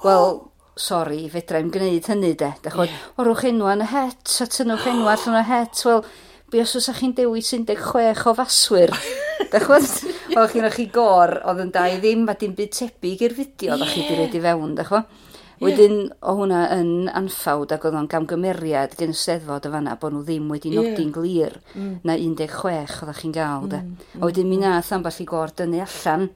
Wel, 0.05 0.27
oh. 0.27 0.49
sori, 0.81 1.25
fedrai'm 1.33 1.71
gwneud 1.75 2.09
hynny 2.11 2.35
de. 2.39 2.53
Dach 2.65 2.77
chi'n 2.79 2.89
yeah. 2.89 3.07
orwch 3.21 3.47
enwa 3.51 3.75
yn 3.77 3.85
y 3.85 3.89
het, 3.91 4.37
a 4.41 4.49
tynwch 4.49 4.89
enwa 4.91 5.17
allan 5.17 5.41
y 5.43 5.47
het. 5.51 5.83
Wel, 5.87 6.05
be 6.51 6.63
os 6.65 6.77
oes 6.79 6.91
chi'n 6.99 7.17
dewis 7.19 7.51
16 7.53 8.27
o 8.31 8.37
faswyr? 8.39 8.95
Dach 9.53 9.67
chi'n 9.67 10.39
oedd 10.39 10.55
chi'n 10.55 10.71
chi 10.75 10.87
gor, 10.95 11.37
oedd 11.49 11.65
yn 11.67 11.75
da 11.75 11.87
i 11.91 11.99
ddim, 11.99 12.29
a 12.31 12.37
dim 12.39 12.55
byd 12.59 12.75
tebyg 12.77 13.27
i'r 13.27 13.37
fideo, 13.37 13.73
yeah. 13.73 13.83
dach 13.83 13.93
chi 13.95 14.05
wedi 14.05 14.19
rhaid 14.19 14.39
i 14.39 14.45
fewn, 14.47 14.79
dach 14.79 14.95
chi'n 14.95 15.30
Wedyn, 15.61 15.97
o 16.25 16.35
hwnna 16.39 16.61
yn 16.73 17.11
anffawd 17.13 17.75
ac 17.75 17.83
oedd 17.85 17.97
o'n 17.99 18.09
gamgymeriad 18.09 18.95
gen 18.97 19.13
y 19.13 19.17
steddfod 19.21 19.69
y 19.69 19.73
fanna 19.75 19.97
bod 20.01 20.15
nhw 20.15 20.23
ddim 20.25 20.49
wedi 20.53 20.73
nodi'n 20.73 21.11
yeah. 21.11 21.17
glir 21.17 21.57
mm. 21.75 21.91
na 22.09 22.17
16 22.17 23.03
oeddech 23.05 23.21
chi'n 23.21 23.35
gael. 23.37 23.67
Mm, 23.69 23.91
mm. 23.91 24.21
A 24.21 24.25
wedyn 24.25 24.49
mi 24.49 24.57
mm. 24.57 24.65
nath 24.65 24.93
amball 24.97 25.21
i 25.21 25.27
gor 25.29 25.53
dynnu 25.59 25.83
allan 25.85 26.31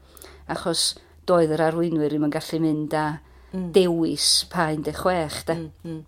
achos 0.52 0.90
doedd 1.24 1.54
yr 1.56 1.64
arweinwyr 1.70 2.12
ddim 2.12 2.26
yn 2.28 2.34
gallu 2.34 2.60
mynd 2.60 2.96
a 3.00 3.04
mm. 3.54 3.70
dewis 3.72 4.28
pa 4.52 4.68
16 4.74 5.46
da. 5.48 5.56
Mm, 5.56 5.70
mm. 5.88 6.02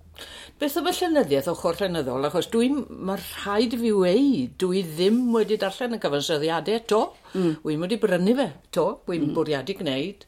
Beth 0.60 0.76
am 0.80 0.86
y 0.88 0.92
llenyddiaeth 0.96 1.48
ochr 1.52 1.76
llenyddol? 1.76 2.24
Achos 2.28 2.46
dwi'n 2.52 2.78
mae 2.88 3.20
rhaid 3.20 3.74
i 3.76 3.80
fi 3.80 3.92
wei, 3.92 4.28
dwi 4.60 4.80
ddim 4.86 5.18
wedi 5.34 5.58
darllen 5.60 5.96
y 5.96 6.00
cyfansoddiadau 6.00 6.84
to. 6.88 7.00
Mm. 7.34 7.56
Wyn 7.66 7.82
wedi 7.84 7.98
brynu 8.00 8.36
fe 8.38 8.46
to, 8.72 8.86
wyn 9.08 9.26
mm. 9.26 9.34
bwriadu 9.36 9.76
gwneud 9.80 10.24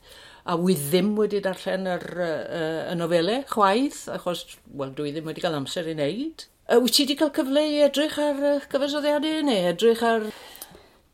a 0.49 0.57
wy 0.57 0.77
ddim 0.81 1.15
wedi 1.19 1.43
darllen 1.45 1.89
yr, 1.93 2.05
uh, 2.17 2.85
y 2.89 2.95
nofelau 2.97 3.43
chwaith, 3.51 4.07
achos, 4.15 4.45
wel, 4.73 4.95
dwi 4.97 5.13
ddim 5.13 5.29
wedi 5.29 5.45
cael 5.45 5.59
amser 5.59 5.89
i 5.91 5.97
wneud. 5.97 6.47
Uh, 6.69 6.79
wyt 6.85 6.97
ti 6.97 7.05
wedi 7.05 7.19
cael 7.21 7.35
cyfle 7.37 7.65
i 7.69 7.83
edrych 7.85 8.17
ar 8.23 8.45
uh, 8.55 8.69
gyfersoddiadau 8.73 9.43
neu 9.49 9.73
edrych 9.73 10.05
ar... 10.09 10.31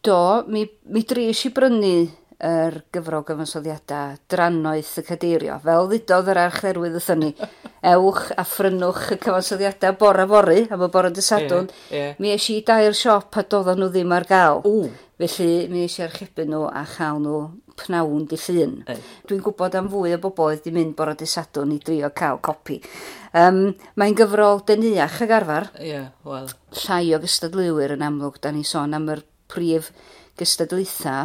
Do, 0.04 0.20
mi, 0.52 0.66
mi 0.92 1.02
dris 1.08 1.46
i 1.48 1.50
brynu 1.56 1.96
yr 2.44 2.76
gyfrol 2.92 3.24
gyfansoddiadau 3.26 4.18
drannoeth 4.30 4.98
y 5.00 5.04
cadeirio. 5.06 5.56
Fel 5.64 5.88
ddudodd 5.90 6.30
yr 6.32 6.40
archdderwydd 6.44 6.98
wrthyn 6.98 7.22
ni, 7.24 7.30
ewch 7.94 8.28
a 8.36 8.44
ffrynwch 8.46 9.14
y 9.14 9.18
cyfansoddiadau 9.22 9.98
bora 10.00 10.26
fori 10.30 10.64
am 10.68 10.84
y 10.84 10.90
bora 10.92 11.12
dy 11.14 11.24
sadwn. 11.24 11.70
Yeah, 11.88 11.96
yeah. 11.96 12.22
Mi 12.22 12.34
eisiau 12.34 12.60
i 12.60 12.66
dair 12.68 12.96
siop 12.98 13.38
a 13.40 13.46
doedden 13.48 13.82
nhw 13.82 13.90
ddim 13.94 14.14
ar 14.14 14.28
gael. 14.28 14.62
Ooh. 14.68 14.90
Felly 15.18 15.68
mi 15.72 15.86
eisiau 15.86 16.08
archebu 16.08 16.46
nhw 16.50 16.66
a 16.68 16.84
chael 16.94 17.22
nhw 17.22 17.40
pnawn 17.80 18.26
di 18.30 18.38
llun. 18.46 18.80
Dwi'n 19.28 19.44
gwybod 19.44 19.78
am 19.78 19.90
fwy 19.92 20.14
o 20.16 20.22
bobl 20.22 20.52
wedi 20.52 20.72
mynd 20.74 20.96
bore 20.98 21.16
di 21.18 21.28
sadwn 21.28 21.74
i 21.74 21.78
drio 21.82 22.10
cael 22.16 22.40
copi. 22.44 22.80
Um, 23.34 23.62
Mae'n 24.00 24.18
gyfrol 24.18 24.62
denuach 24.68 25.20
ag 25.24 25.36
arfer. 25.38 25.70
Ie, 25.78 25.92
yeah, 25.92 26.10
wel. 26.26 26.50
Llai 26.84 27.14
o 27.16 27.22
gystadlwywyr 27.22 27.96
yn 27.96 28.04
amlwg, 28.06 28.40
da 28.42 28.54
ni 28.54 28.66
sôn 28.66 28.96
am 28.96 29.10
yr 29.14 29.24
prif 29.50 29.90
gystadlaetha 30.38 31.16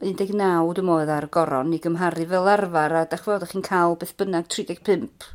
19 0.00 0.74
dwi'n 0.76 0.86
modd 0.86 1.10
ar 1.12 1.26
goron 1.32 1.72
i 1.72 1.78
gymharu 1.82 2.26
fel 2.28 2.50
arfer 2.52 2.94
a 2.98 3.04
dach 3.08 3.24
chi'n 3.24 3.46
chi'n 3.52 3.64
cael 3.64 3.96
beth 4.00 4.12
bynnag 4.20 4.48
35 4.52 5.28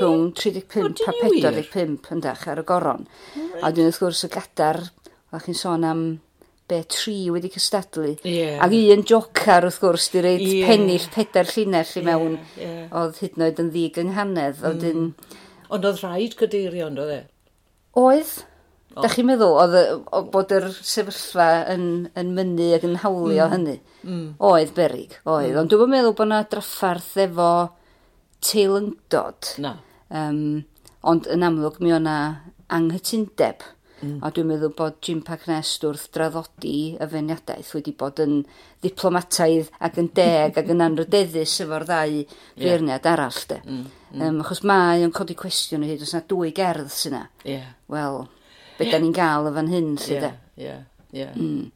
rhwng 0.00 0.30
35 0.38 1.02
a 1.04 1.14
45 1.18 2.08
yn 2.14 2.22
dach 2.24 2.46
ar 2.48 2.62
y 2.62 2.64
goron. 2.68 3.04
A 3.60 3.72
dwi'n 3.72 3.90
wrth 3.90 4.00
gwrs 4.02 4.24
y 4.28 4.32
gadar, 4.32 4.80
a 5.32 5.42
chi'n 5.44 5.58
sôn 5.58 5.84
am 5.84 6.04
be 6.68 6.82
tri 6.84 7.16
wedi 7.32 7.50
cystadlu. 7.52 8.12
Yeah. 8.26 8.58
Ac 8.64 8.74
un 8.76 9.04
jocar 9.08 9.66
wrth 9.66 9.80
gwrs 9.82 10.10
di 10.12 10.22
reid 10.24 10.44
yeah. 10.44 10.68
pennill 10.68 11.08
pedair 11.14 11.48
llinell 11.54 11.94
i 11.96 12.02
mewn 12.04 12.36
yeah, 12.36 12.60
yeah. 12.66 12.84
oedd 13.00 13.22
hyd 13.22 13.38
yn 13.38 13.46
oed 13.46 13.62
yn 13.62 13.72
ddig 13.74 13.98
yng 14.02 14.12
nghanedd. 14.12 14.60
Mm. 14.60 14.68
Oedden... 14.70 15.08
Ond 15.68 15.88
oedd 15.88 16.02
rhaid 16.04 16.36
cadeirio 16.40 16.90
oedd 16.90 17.14
e? 17.14 17.18
Oedd. 17.98 18.34
Oh. 18.94 19.02
Da 19.04 19.10
chi'n 19.12 19.28
meddwl 19.28 19.56
oedd, 19.62 19.78
oedd 20.16 20.30
bod 20.34 20.54
yr 20.56 20.68
sefyllfa 20.76 21.48
yn, 21.74 21.88
yn 22.18 22.34
mynnu 22.36 22.70
ac 22.76 22.86
yn 22.88 23.00
hawlio 23.04 23.48
mm. 23.48 23.54
hynny? 23.54 23.78
Mm. 24.04 24.28
Oedd 24.50 24.74
berig, 24.76 25.18
oedd. 25.24 25.52
Mm. 25.54 25.62
Ond 25.62 25.72
dwi'n 25.74 25.94
meddwl 25.96 26.16
bod 26.18 26.28
yna 26.28 26.42
draffarth 26.52 27.14
efo 27.24 27.50
teilyngdod. 28.44 29.54
Na. 29.64 29.78
Um, 30.08 30.62
ond 31.08 31.28
yn 31.32 31.44
amlwg 31.44 31.80
mi 31.84 31.96
o'na 31.96 32.20
anghytundeb. 32.72 33.64
Mm 33.64 33.77
Mm. 33.98 34.18
A 34.22 34.30
dwi'n 34.30 34.46
meddwl 34.46 34.74
bod 34.78 34.98
Jim 35.02 35.20
Packnest 35.26 35.82
wrth 35.88 36.06
draddodi 36.14 36.94
y 36.94 37.06
feirniadaeth 37.10 37.72
wedi 37.74 37.94
bod 37.98 38.20
yn 38.22 38.34
diplomataidd 38.84 39.72
ac 39.82 39.98
yn 39.98 40.10
deg 40.14 40.58
ac 40.60 40.68
yn 40.70 40.84
anrydeddus 40.84 41.56
efo'r 41.64 41.86
ddau 41.88 42.20
feirniad 42.54 43.02
yeah. 43.02 43.12
arall. 43.12 43.40
De. 43.50 43.58
Mm. 43.64 43.86
Mm. 44.12 44.20
Um, 44.22 44.42
achos 44.44 44.62
mae 44.66 45.02
o'n 45.06 45.14
codi 45.14 45.34
cwestiwn 45.38 45.82
o 45.82 45.88
hyd, 45.88 46.04
os 46.06 46.14
yna 46.14 46.26
dwy 46.30 46.52
gerdd 46.56 46.92
sy'n 46.94 47.16
Yeah. 47.44 47.72
Wel, 47.90 48.20
be 48.78 48.86
yeah. 48.86 48.92
da 48.94 49.00
ni'n 49.02 49.16
gael 49.16 49.50
y 49.50 49.56
fan 49.56 49.72
hyn 49.72 49.96
sydd 49.98 50.22
yeah. 50.22 50.36
e. 50.36 50.62
Yeah. 50.62 50.84
Yeah. 51.10 51.34
Mm. 51.34 51.72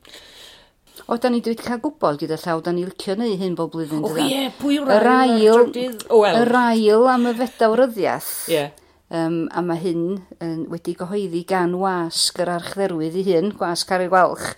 O, 1.08 1.16
da 1.16 1.30
ni 1.32 1.40
wedi 1.40 1.56
cael 1.58 1.80
gwybod 1.82 2.20
gyda 2.20 2.36
llaw, 2.38 2.60
da 2.62 2.70
ni 2.70 2.84
licio 2.86 3.16
neu 3.18 3.34
hyn 3.40 3.56
bob 3.58 3.72
blwyddyn. 3.74 4.04
O, 4.06 4.12
ie, 4.22 4.46
pwy 4.60 4.78
yw'r 4.78 5.08
ail? 5.10 5.72
Yr 6.12 6.54
ail 6.60 7.10
am 7.10 7.26
y 7.32 7.34
fedawryddiaeth. 7.40 8.30
Ie. 8.52 8.60
Yeah. 8.60 8.78
Um, 9.12 9.42
a 9.52 9.60
mae 9.60 9.76
hyn 9.76 10.04
um, 10.40 10.60
wedi 10.72 10.94
gyhoeddi 10.96 11.42
gan 11.44 11.74
wasg 11.76 12.38
yr 12.40 12.48
archdderwydd 12.54 13.18
ei 13.20 13.26
hun, 13.26 13.50
gwasg 13.60 13.90
ar 13.92 14.06
ei 14.06 14.08
walch, 14.08 14.54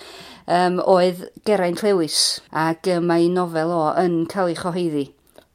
um, 0.46 0.76
oedd 0.78 1.24
Geraint 1.48 1.82
Lewis, 1.82 2.38
ac 2.54 2.86
um, 2.94 3.08
mae 3.10 3.26
nofel 3.32 3.72
o 3.74 3.80
yn 3.98 4.20
cael 4.30 4.52
ei 4.52 4.58
chyhoeddi 4.60 5.08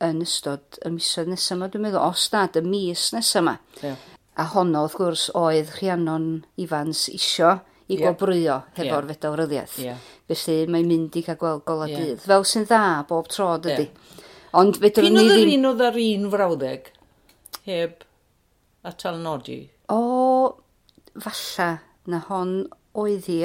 yn 0.03 0.19
ystod 0.25 0.81
y 0.83 0.91
misoedd 0.91 1.31
nesaf 1.31 1.55
yma, 1.55 1.69
dwi'n 1.71 1.85
meddwl, 1.85 2.03
os 2.09 2.25
nad 2.33 2.59
y 2.59 2.63
mis 2.65 3.05
nesaf 3.15 3.39
yma. 3.39 3.55
Yeah. 3.79 4.03
A 4.39 4.49
honno, 4.51 4.83
wrth 4.83 4.99
gwrs, 4.99 5.29
oedd 5.35 5.71
Rhiannon 5.77 6.27
Ifans 6.59 7.05
isio 7.11 7.55
i 7.87 7.95
yeah. 7.95 8.03
gobrwyo 8.03 8.59
hefo'r 8.75 9.07
yeah. 9.07 9.13
fedawryddiaeth. 9.13 9.79
Yeah. 9.85 10.03
Felly 10.29 10.67
mae'n 10.75 10.91
mynd 10.91 11.15
i 11.15 11.23
cael 11.25 11.39
gweld 11.39 11.63
gola 11.67 11.87
yeah. 11.87 12.03
dydd. 12.03 12.27
Fel 12.27 12.45
sy'n 12.47 12.67
dda 12.67 12.83
bob 13.09 13.31
tro 13.31 13.53
dydy. 13.63 13.87
Yeah. 13.87 14.27
Ond 14.59 14.83
fedrwn 14.83 15.15
ni 15.15 15.23
ddim... 15.23 15.33
Pyn 15.39 15.39
oedd 15.39 15.47
yr 15.47 15.55
un 15.55 15.71
oedd 15.71 15.87
ar 15.87 16.03
un 16.03 16.29
frawddeg? 16.35 16.93
Heb 17.69 18.05
a 18.83 18.93
talnodi? 18.93 19.61
O, 19.91 19.99
falla 21.19 21.71
na 22.09 22.21
hon 22.29 22.53
oedd 22.97 23.27
hi. 23.29 23.41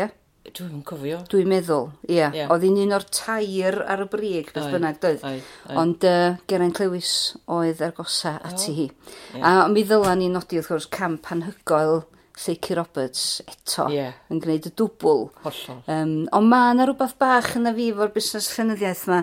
Dwi'n 0.55 0.83
cofio. 0.85 1.23
Dwi'n 1.33 1.49
meddwl, 1.49 1.87
ia. 2.05 2.29
Yeah. 2.35 2.51
Oedd 2.53 2.67
hi'n 2.67 2.83
un 2.83 2.97
o'r 2.99 3.07
tair 3.09 3.79
ar 3.89 4.05
y 4.05 4.09
brig, 4.13 4.51
beth 4.53 4.69
bynnag 4.75 4.99
doedd. 5.01 5.25
Ond 5.73 6.05
uh, 6.05 6.35
Geraint 6.51 6.81
Lewis 6.83 7.15
oedd 7.49 7.81
ar 7.81 7.95
argosa 7.95 8.37
ati 8.45 8.75
hi. 8.77 8.89
Yeah. 9.33 9.65
A 9.65 9.71
mi 9.73 9.87
ddylan 9.89 10.21
ni 10.21 10.29
nodi, 10.33 10.61
wrth 10.61 10.71
gwrs, 10.75 10.91
camp 10.93 11.33
anhygoel 11.33 12.05
Lleucu 12.35 12.75
Roberts 12.75 13.43
eto 13.47 13.87
yeah. 13.95 14.15
yn 14.29 14.41
gwneud 14.43 14.69
y 14.69 14.73
dwbl. 14.75 15.29
Hollol. 15.45 15.83
Um, 15.87 16.15
ond 16.35 16.51
mae 16.51 16.73
yna 16.75 16.89
rhywbeth 16.89 17.15
bach 17.23 17.53
yna 17.61 17.73
fi 17.77 17.93
fo'r 17.95 18.11
busnes 18.15 18.51
llenyddiaeth 18.57 19.05
yma. 19.09 19.21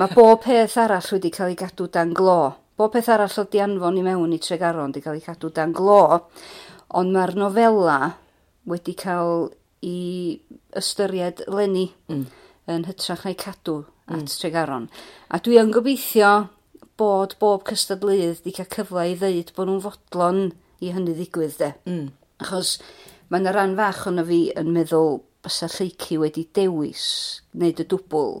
Mae 0.00 0.14
bob 0.14 0.42
peth 0.44 0.76
arall 0.82 1.12
wedi 1.14 1.30
cael 1.34 1.54
ei 1.54 1.58
gadw 1.58 1.86
dan 1.94 2.12
glo. 2.16 2.40
Bob 2.80 2.94
peth 2.94 3.10
arall 3.12 3.34
oedd 3.42 3.50
di 3.52 3.60
anfon 3.60 3.98
i 4.00 4.02
mewn 4.06 4.30
i 4.32 4.38
Tregaron 4.40 4.88
wedi 4.88 5.02
cael 5.04 5.18
ei 5.18 5.24
cadw 5.26 5.50
dan 5.52 5.72
glo, 5.76 6.16
ond 6.96 7.12
mae'r 7.12 7.34
nofela 7.36 7.96
wedi 8.72 8.94
cael 8.96 9.50
i 9.84 10.40
ystyried 10.80 11.42
lenni 11.52 11.90
mm. 12.08 12.22
yn 12.72 12.86
hytrach 12.88 13.26
na'i 13.26 13.36
cadw 13.36 13.82
at 14.06 14.22
mm. 14.22 14.30
Tregaron. 14.32 14.86
A 15.28 15.42
dwi 15.44 15.58
yn 15.60 15.74
gobeithio 15.76 16.30
bod 16.96 17.36
bob 17.42 17.68
cystadlydd 17.68 18.40
wedi 18.40 18.54
cael 18.56 18.72
cyfle 18.72 19.04
i 19.10 19.18
ddeud 19.20 19.52
bod 19.58 19.68
nhw'n 19.68 19.84
fodlon 19.84 20.40
i 20.80 20.94
hynny 20.94 21.18
ddigwydd 21.18 21.60
de. 21.60 21.74
Mm. 21.84 22.06
Achos 22.40 22.78
mae 23.28 23.42
yna 23.44 23.52
ran 23.58 23.76
fach 23.76 24.06
o'n 24.08 24.24
fi 24.30 24.40
yn 24.56 24.72
meddwl 24.72 25.18
bysa 25.44 25.68
lleici 25.76 26.16
wedi 26.24 26.48
dewis 26.56 27.04
wneud 27.52 27.84
y 27.84 27.88
dwbl 27.92 28.38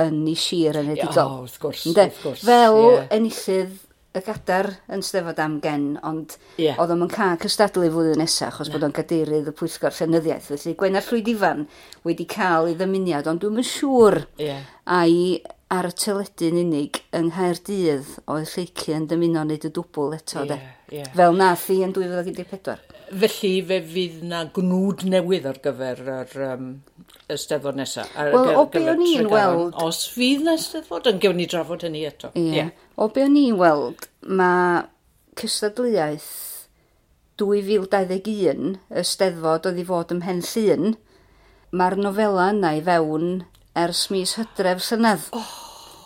yn 0.00 0.24
ei 0.30 0.38
sir 0.38 0.78
yn 0.80 0.92
edigol. 0.94 1.22
Oh, 1.22 1.44
wrth 1.44 1.60
gwrs, 1.62 1.86
Ynde? 1.90 2.08
wrth 2.10 2.24
gwrs. 2.24 2.44
Fel 2.46 2.80
yeah. 2.80 3.06
enillydd 3.16 3.78
y 4.10 4.22
gadar 4.26 4.66
yn 4.90 5.04
Stefod 5.06 5.38
am 5.38 5.60
gen, 5.62 5.92
ond 6.06 6.34
yeah. 6.58 6.78
oedd 6.82 6.90
o'n 6.96 7.06
cael 7.12 7.38
cystadlu 7.42 7.86
flwyddyn 7.92 8.18
nesaf, 8.18 8.56
achos 8.56 8.66
yeah. 8.66 8.74
bod 8.74 8.86
o'n 8.88 8.96
gadeirydd 8.96 9.50
y 9.52 9.54
pwyllgor 9.54 9.94
llenyddiaeth. 9.94 10.50
Felly 10.50 10.74
Gwenar 10.78 11.06
Llwydifan 11.06 11.64
wedi 12.08 12.26
cael 12.30 12.72
ei 12.72 12.76
ddymuniad, 12.78 13.30
ond 13.30 13.44
dwi'n 13.44 13.62
yn 13.62 13.68
siŵr 13.70 14.18
yeah. 14.42 14.66
ai 14.90 15.38
ar 15.70 15.86
y 15.86 15.94
teledu'n 15.94 16.58
unig 16.64 16.98
yng 17.14 17.30
Nghaerdydd 17.30 18.16
oedd 18.26 18.50
Lleici 18.50 18.96
yn 18.96 19.06
dymuno 19.10 19.44
wneud 19.46 19.68
y 19.68 19.70
dwbl 19.76 20.16
eto, 20.18 20.42
yeah, 20.42 20.48
de. 20.50 20.96
Yeah. 20.96 21.12
Fel 21.14 21.38
nath 21.38 21.68
i 21.70 21.78
yn 21.86 21.94
2014. 21.94 22.80
Felly 23.10 23.56
fe 23.66 23.80
fydd 23.90 24.20
na 24.30 24.44
gnwd 24.54 25.02
newydd 25.10 25.48
ar 25.50 25.58
gyfer 25.64 26.02
yr 26.14 26.44
um, 26.46 26.68
ysteddfod 27.30 27.78
nesaf. 27.80 28.12
Wel, 28.14 28.52
o 28.54 28.66
be 28.70 28.84
o'n 28.92 29.02
i'n 29.02 29.26
weld... 29.30 29.74
Os 29.82 30.04
fydd 30.14 30.44
na 30.46 30.54
ysteddfod, 30.58 31.08
yn 31.10 31.18
gewn 31.22 31.40
ni 31.40 31.48
drafod 31.50 31.82
hynny 31.86 32.04
eto. 32.06 32.30
Ie. 32.36 32.44
Yeah. 32.44 32.70
yeah. 32.70 32.86
O 32.94 33.08
be 33.10 33.24
o'n 33.26 33.38
i'n 33.40 33.58
weld, 33.58 34.06
mae 34.22 34.84
cystadleuaeth 35.40 36.30
2021, 37.42 38.76
ysteddfod 39.02 39.66
oedd 39.70 39.82
i 39.82 39.86
fod 39.88 40.14
ym 40.14 40.22
Mhen 40.22 40.44
Llun, 40.46 40.94
mae'r 41.74 41.98
nofela 41.98 42.50
yna 42.54 42.76
i 42.78 42.84
fewn 42.84 43.42
ers 43.78 44.06
mis 44.12 44.36
hydref 44.38 44.82
synydd. 44.86 45.28
Oh. 45.34 45.52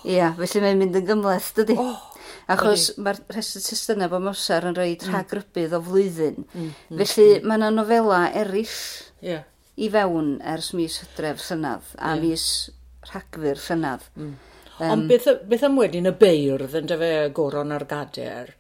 Ia, 0.09 0.33
felly 0.41 0.65
mae'n 0.65 0.81
mynd 0.81 1.01
yn 1.01 1.09
gymleth, 1.09 1.53
dydy? 1.57 1.77
Oh. 1.81 2.14
Achos 2.53 2.91
mae'r 3.01 3.21
rhestr 3.33 3.63
testynau 3.65 4.11
bod 4.13 4.25
Mosar 4.27 4.67
yn 4.69 4.77
rhoi 4.77 4.95
mm. 4.95 5.11
rhagrybydd 5.11 5.77
o 5.77 5.81
flwyddyn. 5.87 6.43
Mm, 6.45 6.65
mm, 6.65 6.73
mm. 6.91 7.03
Felly 7.03 7.29
mae 7.45 7.61
yna 7.61 7.71
nofela 7.73 8.23
eraill 8.37 8.75
yeah. 9.25 9.47
i 9.81 9.89
fewn 9.93 10.35
ers 10.55 10.73
mis 10.77 10.99
hydref 11.03 11.41
llynydd 11.47 11.95
a 11.97 12.13
yeah. 12.13 12.25
mis 12.25 12.49
rhagfyr 13.09 13.63
llynydd. 13.69 14.11
Mm. 14.19 14.35
Um, 14.75 14.91
Ond 14.91 15.09
beth, 15.09 15.31
beth 15.49 15.65
am 15.69 15.79
wedyn 15.79 16.11
y 16.11 16.15
beirdd 16.19 16.75
yn 16.81 16.91
dyfe 16.91 17.13
goron 17.37 17.73
ar 17.73 17.87
gader, 17.89 18.51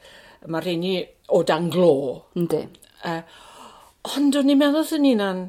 mae 0.46 0.62
rheini 0.62 0.94
o 1.34 1.42
dan 1.46 1.66
glo. 1.74 1.94
Ynddi. 2.38 2.62
Uh, 3.04 3.20
ond 4.14 4.38
o'n 4.38 4.52
i'n 4.52 4.60
meddwl 4.60 4.86
sy'n 4.88 5.08
unan, 5.10 5.46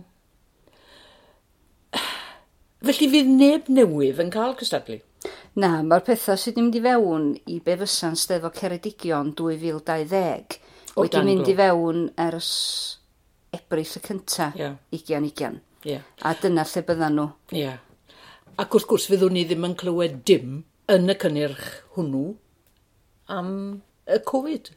felly 2.85 3.11
fydd 3.13 3.29
neb 3.31 3.69
newydd 3.71 4.23
yn 4.25 4.33
cael 4.33 4.57
cystadlu. 4.59 4.99
Na, 5.55 5.69
mae'r 5.87 6.03
pethau 6.03 6.35
sydd 6.39 6.57
yn 6.59 6.67
mynd 6.67 6.75
i 6.75 6.83
fewn 6.83 7.27
i 7.47 7.61
be 7.63 7.77
fysa'n 7.79 8.17
steddfod 8.19 8.57
Ceredigion 8.59 9.31
2020 9.39 10.57
o 10.95 11.05
wedi 11.05 11.21
mynd 11.23 11.47
i 11.47 11.55
fewn 11.55 12.01
ers 12.25 12.49
ebryll 13.55 13.95
y 13.95 14.01
cynta, 14.03 14.49
yeah. 14.59 14.75
2020. 14.91 15.61
Yeah. 15.87 16.03
A 16.27 16.33
dyna 16.41 16.65
lle 16.67 16.83
byddan 16.87 17.15
nhw. 17.15 17.27
Yeah. 17.55 17.79
Ac 18.59 18.75
wrth 18.75 18.89
gwrs 18.89 19.07
fyddwn 19.11 19.35
ni 19.37 19.45
ddim 19.47 19.67
yn 19.69 19.77
clywed 19.79 20.19
dim 20.27 20.59
yn 20.91 21.11
y 21.11 21.15
cynnyrch 21.23 21.63
hwnnw 21.95 22.25
am 23.31 23.49
y 24.11 24.19
Covid. 24.27 24.73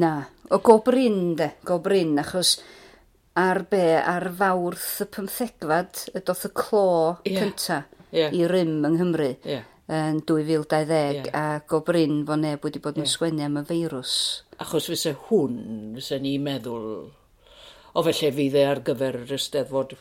Na, 0.00 0.14
o 0.50 0.58
gobrin 0.64 1.36
de, 1.38 1.52
gobrin, 1.68 2.16
achos 2.24 2.56
ar 3.36 3.66
be, 3.70 3.84
ar 4.00 4.30
fawrth 4.40 5.04
y 5.04 5.10
pymthegfad, 5.12 6.06
y 6.16 6.24
doth 6.24 6.48
y 6.48 6.54
clo 6.56 6.88
yeah. 7.28 7.40
cynta 7.42 7.82
yeah. 8.10 8.32
i 8.32 8.46
rym 8.48 8.80
yng 8.80 8.96
Nghymru. 8.96 9.34
Yeah 9.44 9.68
yn 9.86 10.20
2020 10.26 11.30
yeah. 11.30 11.30
a 11.32 11.76
o 11.76 11.80
bryn 11.86 12.24
fo 12.26 12.34
neb 12.38 12.64
wedi 12.66 12.82
bod 12.82 12.98
yn 12.98 13.04
yeah. 13.06 13.12
sgwennu 13.12 13.46
am 13.46 13.60
y 13.60 13.64
feirws. 13.68 14.16
Achos 14.62 14.88
fysa 14.90 15.14
hwn, 15.28 15.56
fysa 15.98 16.18
ni'n 16.22 16.42
meddwl, 16.42 16.86
o 17.94 18.06
felly 18.06 18.32
fydd 18.34 18.58
e 18.58 18.64
ar 18.66 18.82
gyfer 18.86 19.20
yr 19.22 19.36
ysteddfod. 19.38 19.94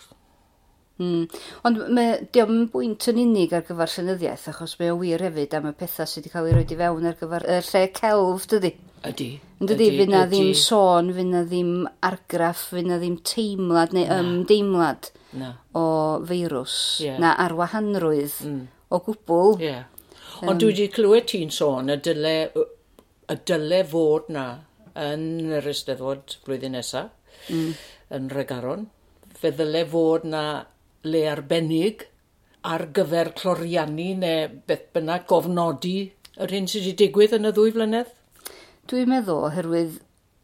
Mm. 0.96 1.26
Ond 1.68 1.82
mae 1.92 2.18
diolch 2.34 2.54
yn 2.56 2.68
bwynt 2.72 3.10
yn 3.12 3.22
unig 3.26 3.54
ar 3.54 3.66
gyfer 3.68 3.92
llenyddiaeth, 3.94 4.50
achos 4.54 4.78
mae 4.80 4.94
o 4.94 5.00
wir 5.04 5.22
hefyd 5.28 5.54
am 5.58 5.70
y 5.70 5.78
pethau 5.78 6.10
sydd 6.10 6.24
wedi 6.24 6.34
cael 6.34 6.50
ei 6.50 6.58
roed 6.58 6.72
i 6.74 6.82
fewn 6.82 7.10
ar 7.10 7.18
gyfer 7.22 7.50
y 7.52 7.62
lle 7.70 7.88
celf, 8.00 8.48
dydy? 8.54 8.76
Ydy. 9.06 9.32
Yn 9.62 9.70
Ydy, 9.76 9.90
fydd 10.00 10.10
na 10.10 10.24
ddim 10.26 10.54
sôn, 10.58 11.12
fydd 11.14 11.30
na 11.30 11.44
ddim 11.46 11.74
argraff, 12.04 12.72
fydd 12.72 12.90
na 12.90 12.98
ddim 12.98 13.20
teimlad 13.28 13.94
neu 13.94 14.08
ymdeimlad 14.18 15.12
na. 15.38 15.52
o 15.78 15.86
feirws, 16.26 16.80
yeah. 17.06 17.20
na 17.22 17.36
arwahanrwydd. 17.44 18.40
Mm 18.48 18.64
o 18.90 19.02
gwbl. 19.06 19.56
Ie. 19.60 19.68
Yeah. 19.68 19.84
Um, 20.42 20.52
Ond 20.52 20.62
dwi 20.62 20.72
wedi 20.74 20.88
clywed 20.92 21.30
ti'n 21.32 21.54
sôn 21.54 21.92
y 21.94 21.98
dyle, 22.04 22.36
y 23.32 23.38
dyle 23.48 23.82
fod 23.88 24.28
na 24.36 24.46
yn 25.00 25.54
yr 25.60 25.70
Eisteddfod 25.72 26.38
blwyddyn 26.46 26.76
nesaf, 26.76 27.14
mm. 27.52 27.72
yn 28.18 28.30
Regaron. 28.34 28.90
Fe 29.36 29.52
ddyle 29.56 29.86
fod 29.92 30.28
na 30.28 30.44
le 31.06 31.24
arbennig 31.30 32.06
ar 32.66 32.88
gyfer 32.96 33.32
cloriannu 33.38 34.12
neu 34.22 34.48
beth 34.68 34.88
bynnag 34.96 35.28
gofnodi 35.30 35.98
yr 36.42 36.52
hyn 36.52 36.68
sydd 36.68 36.88
wedi 36.88 36.98
digwydd 37.04 37.36
yn 37.38 37.50
y 37.50 37.52
ddwy 37.56 37.74
flynedd? 37.76 38.10
Dwi'n 38.90 39.12
meddwl 39.12 39.48
oherwydd 39.50 40.00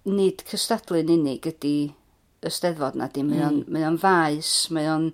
nid 0.10 0.44
cystadlu'n 0.50 1.12
unig 1.14 1.48
ydy 1.50 1.76
y 2.42 2.52
steddfod 2.52 2.98
na 2.98 3.10
di. 3.12 3.26
Mae 3.26 3.42
mm. 3.42 3.48
o'n 3.48 3.58
mm. 3.62 3.74
mae 3.74 3.88
o'n 3.90 4.00
faes, 4.02 4.52
mae 4.74 4.90
o'n 4.90 5.10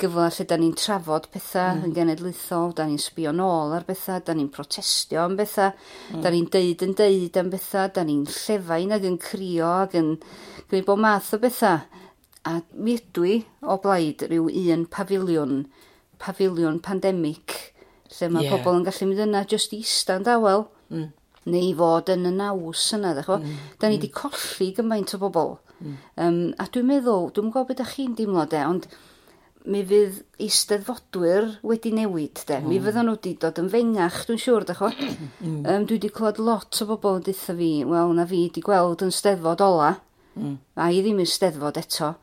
gyfle 0.00 0.28
lle 0.32 0.46
da 0.48 0.56
ni'n 0.60 0.74
trafod 0.78 1.28
pethau 1.32 1.76
mm. 1.76 1.84
yn 1.88 1.94
genedlaethol, 1.96 2.72
da 2.76 2.86
ni'n 2.88 3.00
sbio 3.02 3.32
nôl 3.36 3.74
ar 3.76 3.86
bethau, 3.88 4.22
da 4.24 4.34
ni'n 4.36 4.50
protestio 4.52 5.24
am 5.24 5.36
bethau, 5.38 5.72
mm. 6.12 6.22
da 6.24 6.32
ni'n 6.32 6.48
deud 6.52 6.84
yn 6.86 6.94
deud 6.98 7.40
am 7.40 7.50
bethau, 7.52 7.90
da 7.94 8.04
ni'n 8.06 8.24
llefain 8.30 8.94
ac 8.96 9.06
yn 9.08 9.18
crio 9.22 9.72
ac 9.82 9.96
yn 10.00 10.14
gwneud 10.68 10.88
bod 10.88 11.02
math 11.04 11.32
o 11.36 11.40
bethau. 11.42 11.82
A 12.46 12.60
mi 12.78 12.94
ydw 13.00 13.26
i 13.26 13.36
o 13.66 13.78
blaid 13.82 14.22
rhyw 14.28 14.50
un 14.76 14.86
pafiliwn, 14.90 15.64
pafiliwn 16.22 16.78
pandemig, 16.84 17.58
lle 18.14 18.30
mae 18.30 18.46
yeah. 18.46 18.54
pobl 18.54 18.78
yn 18.78 18.86
gallu 18.86 19.10
mynd 19.10 19.24
yna 19.26 19.44
just 19.50 19.74
i 19.74 19.82
stand 19.82 20.28
dawel. 20.30 20.68
mm. 20.92 21.12
neu 21.50 21.74
fod 21.78 22.10
yn 22.10 22.26
y 22.26 22.32
naws 22.34 22.84
yna, 22.96 23.12
ddech 23.14 23.28
mm. 23.36 23.58
Da 23.78 23.88
ni 23.88 23.98
wedi 23.98 24.10
mm. 24.10 24.16
colli 24.16 24.72
gymaint 24.74 25.14
o 25.14 25.20
bobl. 25.22 25.52
Mm. 25.78 25.98
Um, 26.22 26.40
a 26.58 26.66
dwi'n 26.72 26.88
meddwl, 26.88 27.28
dwi'n 27.36 27.52
gwybod 27.52 27.68
beth 27.68 27.82
ydych 27.82 27.92
chi'n 27.94 28.16
dimlo 28.18 28.46
de, 28.50 28.62
ond 28.66 28.88
mi 29.70 29.82
fydd 29.86 30.20
eisteddfodwyr 30.42 31.46
wedi 31.66 31.92
newid, 31.94 32.42
de. 32.48 32.58
Mm. 32.60 32.68
Mi 32.70 32.78
fyddan 32.82 33.08
nhw 33.08 33.16
wedi 33.16 33.32
dod 33.42 33.58
yn 33.62 33.70
fengach, 33.72 34.22
dwi'n 34.28 34.40
siŵr, 34.42 34.66
da 34.68 34.76
chod. 34.78 35.00
Mm. 35.46 35.66
Um, 35.68 35.84
dwi 35.86 35.98
wedi 35.98 36.08
clywed 36.10 36.38
lot 36.42 36.78
o 36.82 36.86
bobl 36.88 37.18
yn 37.18 37.24
ditha 37.26 37.54
fi, 37.54 37.68
wel, 37.86 38.12
na 38.16 38.24
fi 38.26 38.40
wedi 38.46 38.62
gweld 38.64 39.02
yn 39.04 39.12
steddfod 39.14 39.60
ola, 39.62 39.90
mm. 40.34 40.54
a 40.80 40.88
i 40.90 41.02
ddim 41.04 41.20
yn 41.22 41.28
steddfod 41.28 41.78
eto. 41.78 42.14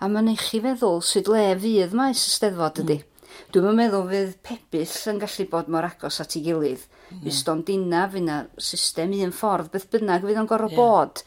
A 0.00 0.08
mae'n 0.08 0.30
eich 0.32 0.46
i 0.56 0.60
feddwl 0.64 1.02
sut 1.04 1.28
le 1.28 1.42
fydd 1.60 1.96
maes 1.98 2.22
y 2.28 2.32
steddfod 2.32 2.80
ydy. 2.84 2.98
Mm. 3.00 3.26
Dwi'n 3.54 3.76
meddwl 3.76 4.06
fydd 4.08 4.32
pebyll 4.46 4.96
yn 5.12 5.20
gallu 5.24 5.46
bod 5.50 5.68
mor 5.72 5.88
agos 5.88 6.20
at 6.22 6.38
ei 6.38 6.44
gilydd. 6.46 6.86
Mm. 7.10 7.22
Fydd 7.26 7.38
stondina, 7.40 8.06
fydd 8.12 8.26
na 8.28 8.40
system 8.70 9.16
un 9.18 9.34
ffordd, 9.34 9.72
beth 9.74 9.88
bynnag 9.92 10.24
fydd 10.24 10.40
o'n 10.40 10.50
gorfod 10.50 10.76
yeah. 10.76 10.80
bod 10.80 11.24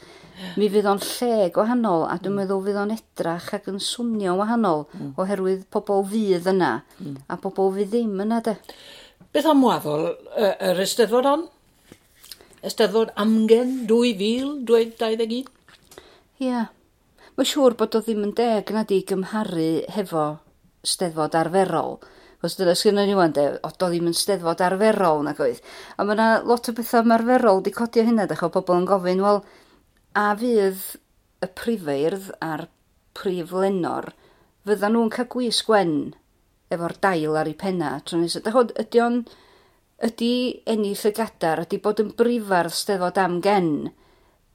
Mi 0.59 0.69
fydd 0.73 0.89
o'n 0.89 1.01
lle 1.01 1.49
gwahanol 1.53 2.05
a 2.07 2.17
dwi'n 2.17 2.33
mm. 2.33 2.39
meddwl 2.41 2.63
fydd 2.65 2.79
o'n 2.83 2.93
edrach 2.95 3.49
ac 3.57 3.69
yn 3.71 3.79
swnio 3.83 4.35
wahanol 4.39 4.85
mm. 4.89 5.15
oherwydd 5.21 5.65
pobl 5.73 6.05
fydd 6.09 6.49
yna 6.53 6.75
mm. 6.99 7.17
a 7.29 7.39
pobl 7.41 7.73
fydd 7.77 7.91
ddim 7.93 8.21
yna 8.25 8.41
de. 8.45 8.55
Beth 9.33 9.49
am 9.49 9.63
waddol 9.65 10.09
yr 10.37 10.55
er 10.69 10.81
ysteddfod 10.83 11.29
hon? 11.29 11.47
Ysteddfod 12.63 13.13
amgen 13.19 13.83
2021? 13.89 15.43
Ie. 15.43 15.43
Yeah. 16.47 16.71
Mae'n 17.33 17.49
siŵr 17.49 17.73
bod 17.73 17.95
o 17.97 18.01
ddim 18.05 18.27
yn 18.27 18.33
deg 18.37 18.69
nad 18.75 18.91
i 18.93 18.99
gymharu 19.09 19.69
hefo 19.95 20.25
steddfod 20.85 21.33
arferol. 21.39 21.95
Os 22.45 22.57
dyna 22.59 22.75
sgynnu 22.77 23.05
ni 23.07 23.15
wan 23.17 23.33
de, 23.33 23.47
o 23.65 23.71
do 23.71 23.89
ddim 23.89 24.11
yn 24.11 24.17
steddfod 24.17 24.61
arferol 24.61 25.23
nag 25.25 25.41
oedd. 25.41 25.63
A 25.97 26.05
mae 26.05 26.13
yna 26.13 26.27
lot 26.45 26.69
o 26.69 26.75
bethau 26.77 27.07
marferol 27.09 27.63
di 27.65 27.73
codio 27.73 28.05
hynna, 28.05 28.27
dach 28.29 28.43
o 28.45 28.51
bobl 28.53 28.77
yn 28.77 28.85
gofyn, 28.89 29.23
wel, 29.25 29.41
a 30.17 30.31
fydd 30.39 30.83
y 31.43 31.49
prifeirdd 31.59 32.29
a'r 32.43 32.67
prif 33.17 33.53
lenor 33.53 34.11
fyddan 34.67 34.95
nhw'n 34.95 35.11
cael 35.13 35.29
gwisg 35.33 35.67
gwen 35.69 35.95
efo'r 36.73 36.95
dail 37.03 37.39
ar 37.39 37.49
ei 37.49 37.57
penna 37.57 37.95
tro 38.05 38.19
nesaf. 38.19 38.45
Dachod, 38.45 38.71
ydy 38.79 39.01
o'n 39.03 39.19
ydy 40.03 40.31
ennill 40.69 41.03
y 41.09 41.11
gadar, 41.15 41.63
ydy 41.65 41.79
bod 41.83 42.01
yn 42.03 42.13
brifardd 42.17 42.75
steddfod 42.75 43.19
am 43.21 43.39
gen 43.43 43.69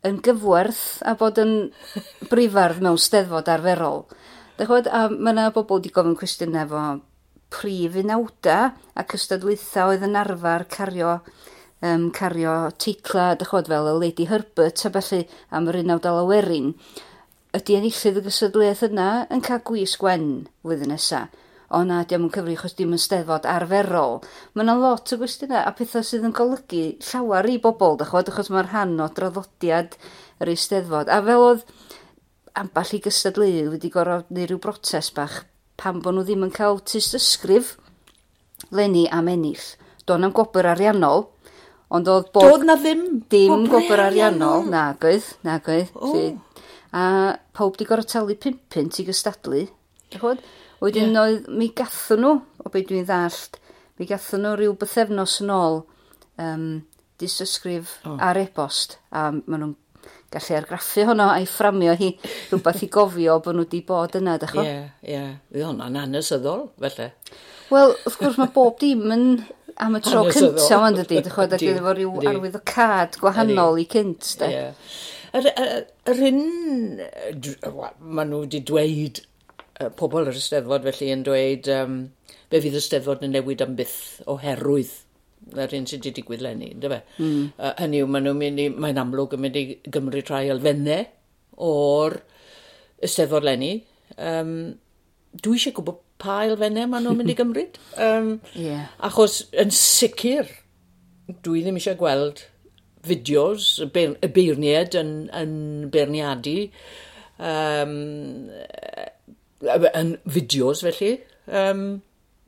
yn 0.07 0.19
gyfwerth 0.25 1.03
a 1.07 1.15
bod 1.19 1.41
yn 1.43 1.55
brifardd 2.31 2.83
mewn 2.85 2.99
steddfod 3.01 3.51
arferol. 3.53 4.07
Dachod, 4.59 4.89
a 4.91 5.07
mae 5.13 5.35
yna 5.35 5.51
bobl 5.55 5.79
wedi 5.79 5.93
gofyn 5.95 6.19
cwestiynau 6.19 6.65
efo 6.65 6.87
prif 7.53 7.97
unawda 8.03 8.59
a 8.99 9.05
cystadlaethau 9.09 9.95
oedd 9.95 10.05
yn 10.09 10.19
arfer 10.21 10.67
cario 10.73 11.19
um, 11.83 12.09
cario 12.15 12.55
teitla, 12.81 13.33
dychod 13.39 13.69
fel 13.71 13.91
y 13.91 13.97
Lady 13.99 14.29
Herbert 14.31 14.85
a 14.87 14.93
felly 14.95 15.25
am 15.55 15.69
yr 15.71 15.81
unawd 15.83 16.09
alawerin, 16.09 16.73
ydy 17.57 17.79
enillydd 17.79 18.21
y 18.21 18.25
gysadlaeth 18.29 18.87
yna 18.89 19.11
yn 19.35 19.45
cael 19.45 19.63
gwisg 19.69 20.03
gwen 20.03 20.31
flwyddyn 20.63 20.95
nesaf. 20.95 21.35
O 21.69 21.83
na, 21.85 22.01
diolch 22.09 22.25
yn 22.25 22.33
cyfri 22.33 22.55
chos 22.57 22.73
dim 22.79 22.95
yn 22.97 23.01
steddfod 23.03 23.45
arferol. 23.45 24.23
Mae 24.57 24.65
yna 24.65 24.79
lot 24.81 25.13
o 25.13 25.19
gwestiynau 25.21 25.61
a 25.61 25.75
pethau 25.77 26.07
sydd 26.07 26.25
yn 26.25 26.33
golygu 26.33 26.85
llawer 27.11 27.51
i 27.53 27.59
bobl, 27.61 27.99
dychod, 28.01 28.31
achos 28.33 28.49
mae'r 28.55 28.71
rhan 28.71 28.95
o 29.05 29.11
draddodiad 29.13 29.99
yr 30.41 30.53
eisteddfod. 30.55 31.13
A 31.13 31.21
fel 31.27 31.45
oedd 31.45 31.67
amball 32.57 32.97
i 32.97 33.03
gystadleudd 33.05 33.69
wedi 33.75 33.93
gorfod 33.93 34.33
neu 34.33 34.49
rhyw 34.49 34.63
brotest 34.65 35.13
bach 35.19 35.43
pam 35.79 36.01
bod 36.03 36.17
nhw 36.17 36.25
ddim 36.27 36.47
yn 36.49 36.55
cael 36.55 36.81
tystysgrif 36.83 37.77
lenni 38.75 39.07
am 39.15 39.29
ennill. 39.31 39.63
Do'n 40.09 40.27
am 40.27 40.35
gobr 40.35 40.67
ariannol, 40.73 41.29
Ond 41.95 42.09
oedd 42.13 42.29
bod... 42.35 42.45
Doedd 42.45 42.67
na 42.69 42.77
ddim... 42.81 43.05
Dim 43.33 43.65
gobr 43.73 44.03
ariannol, 44.09 44.67
na 44.69 44.91
gwydd, 45.01 45.31
na 45.47 45.57
gydd. 45.65 45.95
Oh. 45.97 46.19
A 46.93 47.03
pawb 47.57 47.79
di 47.79 47.87
gorau 47.89 48.05
talu 48.05 48.37
pimpin 48.37 48.91
i 48.93 49.07
gystadlu. 49.09 49.65
Chod? 50.13 50.43
Wedyn 50.83 51.11
yeah. 51.15 51.25
oedd, 51.25 51.49
mi 51.49 51.71
gathon 51.77 52.23
nhw, 52.23 52.35
o 52.63 52.71
beth 52.73 52.87
dwi'n 52.91 53.09
ddallt, 53.09 53.59
mi 53.99 54.07
gathon 54.09 54.45
nhw 54.45 54.55
rhyw 54.57 54.77
bythefnos 54.79 55.41
yn 55.43 55.53
ôl 55.53 55.83
um, 56.39 56.69
disysgrif 57.19 57.99
oh. 58.05 58.17
ar 58.23 58.39
e-bost. 58.41 58.99
A 59.11 59.31
maen 59.33 59.65
nhw'n 59.65 59.77
gallu 60.33 60.59
argraffu 60.61 61.07
honno 61.09 61.31
a'i 61.33 61.49
fframio 61.49 61.95
hi 61.99 62.13
rhywbeth 62.21 62.85
i 62.85 62.91
gofio 62.93 63.39
bod 63.45 63.57
nhw 63.57 63.65
wedi 63.65 63.81
bod 63.89 64.17
yna, 64.21 64.37
dych 64.41 64.57
o? 64.57 64.65
Ie, 64.65 64.75
yeah, 64.77 64.89
ie. 65.03 65.37
Fydd 65.55 65.71
hwnna'n 65.71 66.03
anesyddol, 66.05 66.67
felly. 66.85 67.09
Wel, 67.73 67.95
wrth 68.05 68.21
gwrs 68.21 68.37
mae 68.41 68.53
bob 68.53 68.77
dim 68.81 69.09
yn 69.13 69.25
Am 69.85 69.95
y 69.95 70.03
tro 70.03 70.25
cynta 70.35 70.81
ond 70.83 70.99
ydy, 71.05 71.21
dy 71.23 71.33
chwed, 71.33 71.55
ydy 71.55 71.71
efo 71.77 71.95
rhyw 71.95 72.29
arwydd 72.33 72.59
o 72.59 72.63
cad 72.67 73.19
gwahanol 73.23 73.79
i 73.79 73.87
cynt, 73.91 74.33
de. 74.41 74.49
Yr, 75.39 75.49
yr 76.09 76.23
hyn, 76.25 76.41
maen 78.01 78.33
nhw 78.33 78.41
wedi 78.45 78.63
dweud, 78.67 79.21
pobl 79.99 80.27
yr 80.27 80.39
Ysteddfod 80.41 80.87
felly 80.89 81.13
yn 81.15 81.23
dweud, 81.27 81.69
um, 81.75 82.01
be 82.51 82.63
fydd 82.65 82.79
y 82.79 82.83
Ysteddfod 82.83 83.23
yn 83.27 83.37
newid 83.37 83.63
am 83.63 83.77
byth 83.79 84.01
oherwydd 84.27 84.97
yr 85.55 85.77
un 85.79 85.87
sydd 85.87 86.03
wedi 86.03 86.15
digwydd 86.17 86.43
lenni, 86.45 86.73
ynddo 86.75 86.91
fe? 86.93 86.99
Mm. 87.21 87.47
Uh, 87.55 87.73
hynny 87.79 88.03
yw, 88.03 88.11
maen 88.11 88.27
nhw'n 88.27 88.41
mynd 88.41 88.65
i, 88.65 88.67
mae'n 88.75 89.01
amlwg 89.05 89.37
yn 89.37 89.45
mynd 89.45 89.61
i 89.61 89.65
gymryd 89.95 90.33
rhai 90.33 90.49
elfennau 90.53 91.07
o'r 91.69 92.19
Ysteddfod 93.07 93.47
lenni. 93.47 93.73
Um, 94.19 94.53
dwi 95.39 95.59
eisiau 95.59 95.77
gwybod 95.77 96.03
pa 96.23 96.43
elfennau 96.47 96.89
maen 96.91 97.07
nhw'n 97.07 97.19
mynd 97.21 97.33
i 97.33 97.37
gymryd. 97.41 97.81
Um, 97.97 98.39
yeah. 98.59 98.89
Achos 99.09 99.41
yn 99.59 99.73
sicr, 99.75 100.51
dwi 101.45 101.65
ddim 101.65 101.79
eisiau 101.81 101.99
gweld 102.01 102.45
fideos, 103.09 103.77
y, 103.83 103.89
beir, 103.95 104.17
y 104.25 104.31
beirniad 104.35 104.97
yn, 104.99 105.13
yn 105.37 105.55
beirniadu, 105.93 106.57
um, 107.39 107.95
yn 109.63 110.13
fideos 110.35 110.83
felly, 110.87 111.15
um, 111.47 111.87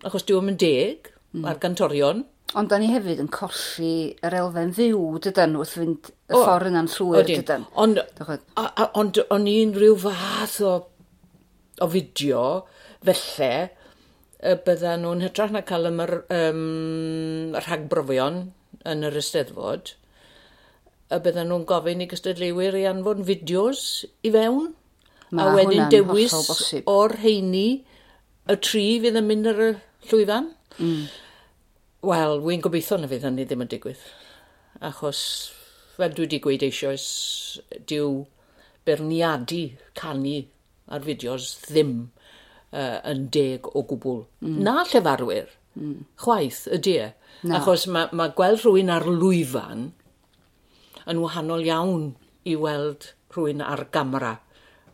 achos 0.06 0.26
dwi'n 0.28 0.52
yn 0.54 0.60
deg 0.60 1.10
mm. 1.36 1.46
ar 1.48 1.62
gantorion. 1.62 2.24
Ond 2.58 2.70
da 2.72 2.80
ni 2.82 2.88
hefyd 2.90 3.20
yn 3.22 3.30
colli 3.30 4.10
yr 4.26 4.34
elfen 4.40 4.72
fyw, 4.74 5.02
dydyn, 5.22 5.54
wrth 5.60 5.76
fynd 5.78 6.10
y 6.10 6.34
o, 6.34 6.40
ffordd 6.42 6.72
yna'n 6.72 6.90
llwyr, 6.96 7.28
dydyn. 7.28 7.66
Ond 7.78 9.20
o'n 9.30 9.46
i'n 9.52 9.74
rhyw 9.76 9.98
fath 10.02 10.58
o, 10.66 10.72
o 11.78 11.90
fideo, 11.92 12.44
Felly, 13.06 13.52
y 14.40 14.56
byddan 14.66 15.04
nhw'n 15.04 15.22
hytrach 15.24 15.52
na 15.54 15.62
cael 15.68 15.88
ym 15.88 16.00
um, 16.04 17.54
rhagbrofion 17.56 18.42
yn 18.88 19.06
yr 19.08 19.16
Ysteddfod, 19.20 19.94
y 21.10 21.20
byddan 21.24 21.48
nhw'n 21.50 21.64
gofyn 21.68 22.04
i 22.04 22.08
gystadleuwyr 22.10 22.76
i 22.80 22.84
anfon 22.90 23.24
fideos 23.28 23.84
i 24.24 24.32
fewn, 24.34 24.74
Ma 25.30 25.46
a 25.46 25.54
wedyn 25.54 25.88
dewis 25.92 26.34
o'r 26.90 27.14
heini 27.22 27.68
y 28.50 28.56
tri 28.58 28.84
fydd 29.02 29.18
yn 29.20 29.28
mynd 29.28 29.48
ar 29.52 29.60
y 29.62 29.70
llwyfan. 30.10 30.50
Mm. 30.80 31.04
Wel, 32.10 32.40
wy'n 32.44 32.64
gobeithio 32.64 32.98
na 32.98 33.10
fydd 33.10 33.26
hynny 33.28 33.46
ddim 33.46 33.64
yn 33.64 33.70
digwydd. 33.70 34.02
Achos, 34.90 35.20
fel 35.96 36.16
dwi 36.16 36.26
wedi 36.26 36.40
gweud 36.42 36.64
eisoes, 36.66 37.06
diw 37.88 38.24
berniadu 38.88 39.66
canu 39.98 40.40
ar 40.90 41.04
fideos 41.06 41.52
ddim 41.68 41.94
uh, 42.72 42.98
yn 43.10 43.26
deg 43.34 43.68
o 43.72 43.84
gwbl. 43.88 44.22
Mm. 44.44 44.60
Na 44.66 44.84
llefarwyr, 44.88 45.50
mm. 45.78 45.96
chwaith 46.24 46.64
ydy 46.78 46.96
e. 47.06 47.08
No. 47.42 47.56
Achos 47.60 47.86
mae 47.88 48.10
ma 48.16 48.28
gweld 48.36 48.64
rhywun 48.64 48.92
ar 48.92 49.06
lwyfan 49.08 49.90
yn 51.10 51.22
wahanol 51.22 51.64
iawn 51.66 52.10
i 52.48 52.56
weld 52.60 53.12
rhywun 53.34 53.62
ar 53.64 53.86
gamera, 53.94 54.34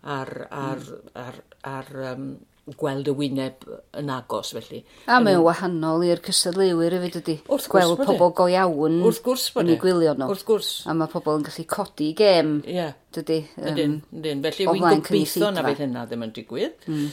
ar, 0.03 0.35
ar, 0.51 0.85
mm. 0.85 1.17
ar, 1.23 1.41
ar, 1.41 1.41
ar 1.73 2.13
um, 2.13 2.29
gweld 2.75 3.07
y 3.07 3.13
wyneb 3.15 3.63
yn 3.95 4.09
agos 4.11 4.51
felly. 4.57 4.81
A 5.07 5.21
mae'n 5.23 5.39
wahanol 5.45 6.03
i'r 6.07 6.21
cysadleuwyr 6.25 6.97
hefyd 6.97 7.19
ydy. 7.21 7.37
Wrth 7.47 7.69
gwrs 7.71 7.93
Gweld 7.93 8.03
e. 8.03 8.07
pobl 8.09 8.33
go 8.41 8.49
iawn 8.51 8.99
wrth 9.07 9.21
gwrs 9.23 9.45
yn 9.55 9.71
ei 9.71 9.77
e. 9.77 9.81
gwylio 9.85 10.15
nhw. 10.19 10.27
Wrth 10.33 10.43
gwrs. 10.49 10.71
A 10.91 10.97
mae 10.99 11.11
pobl 11.13 11.39
yn 11.39 11.47
gallu 11.47 11.67
codi 11.71 12.11
gem. 12.19 12.57
Ie. 12.67 12.79
Yeah. 12.81 12.97
Dydy. 13.15 13.39
Um, 13.55 13.69
ydyn, 13.71 13.95
ydyn. 14.19 14.43
Felly 14.49 14.67
wy'n 14.73 15.05
gobeithio 15.07 15.53
na 15.55 15.63
fydd 15.69 15.85
hynna 15.85 16.03
ddim 16.11 16.27
yn 16.27 16.35
digwydd. 16.37 16.89
Mm. 16.91 17.07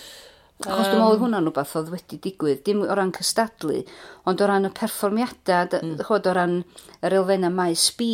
Achos 0.63 0.89
dwi'n 0.89 1.01
meddwl 1.01 1.21
hwnna'n 1.21 1.47
rhywbeth 1.47 1.75
oedd 1.79 1.91
wedi 1.91 2.19
digwydd, 2.23 2.63
dim 2.67 2.83
o 2.85 2.95
ran 2.95 3.13
cystadlu, 3.15 3.81
ond 4.29 4.43
o 4.43 4.49
ran 4.49 4.69
y 4.69 4.73
perfformiadau, 4.77 5.79
mm. 5.79 5.95
chod, 6.07 6.29
o 6.29 6.35
ran 6.37 6.59
yr 7.03 7.17
elfennau 7.19 7.53
maes 7.53 7.89
B, 7.97 8.09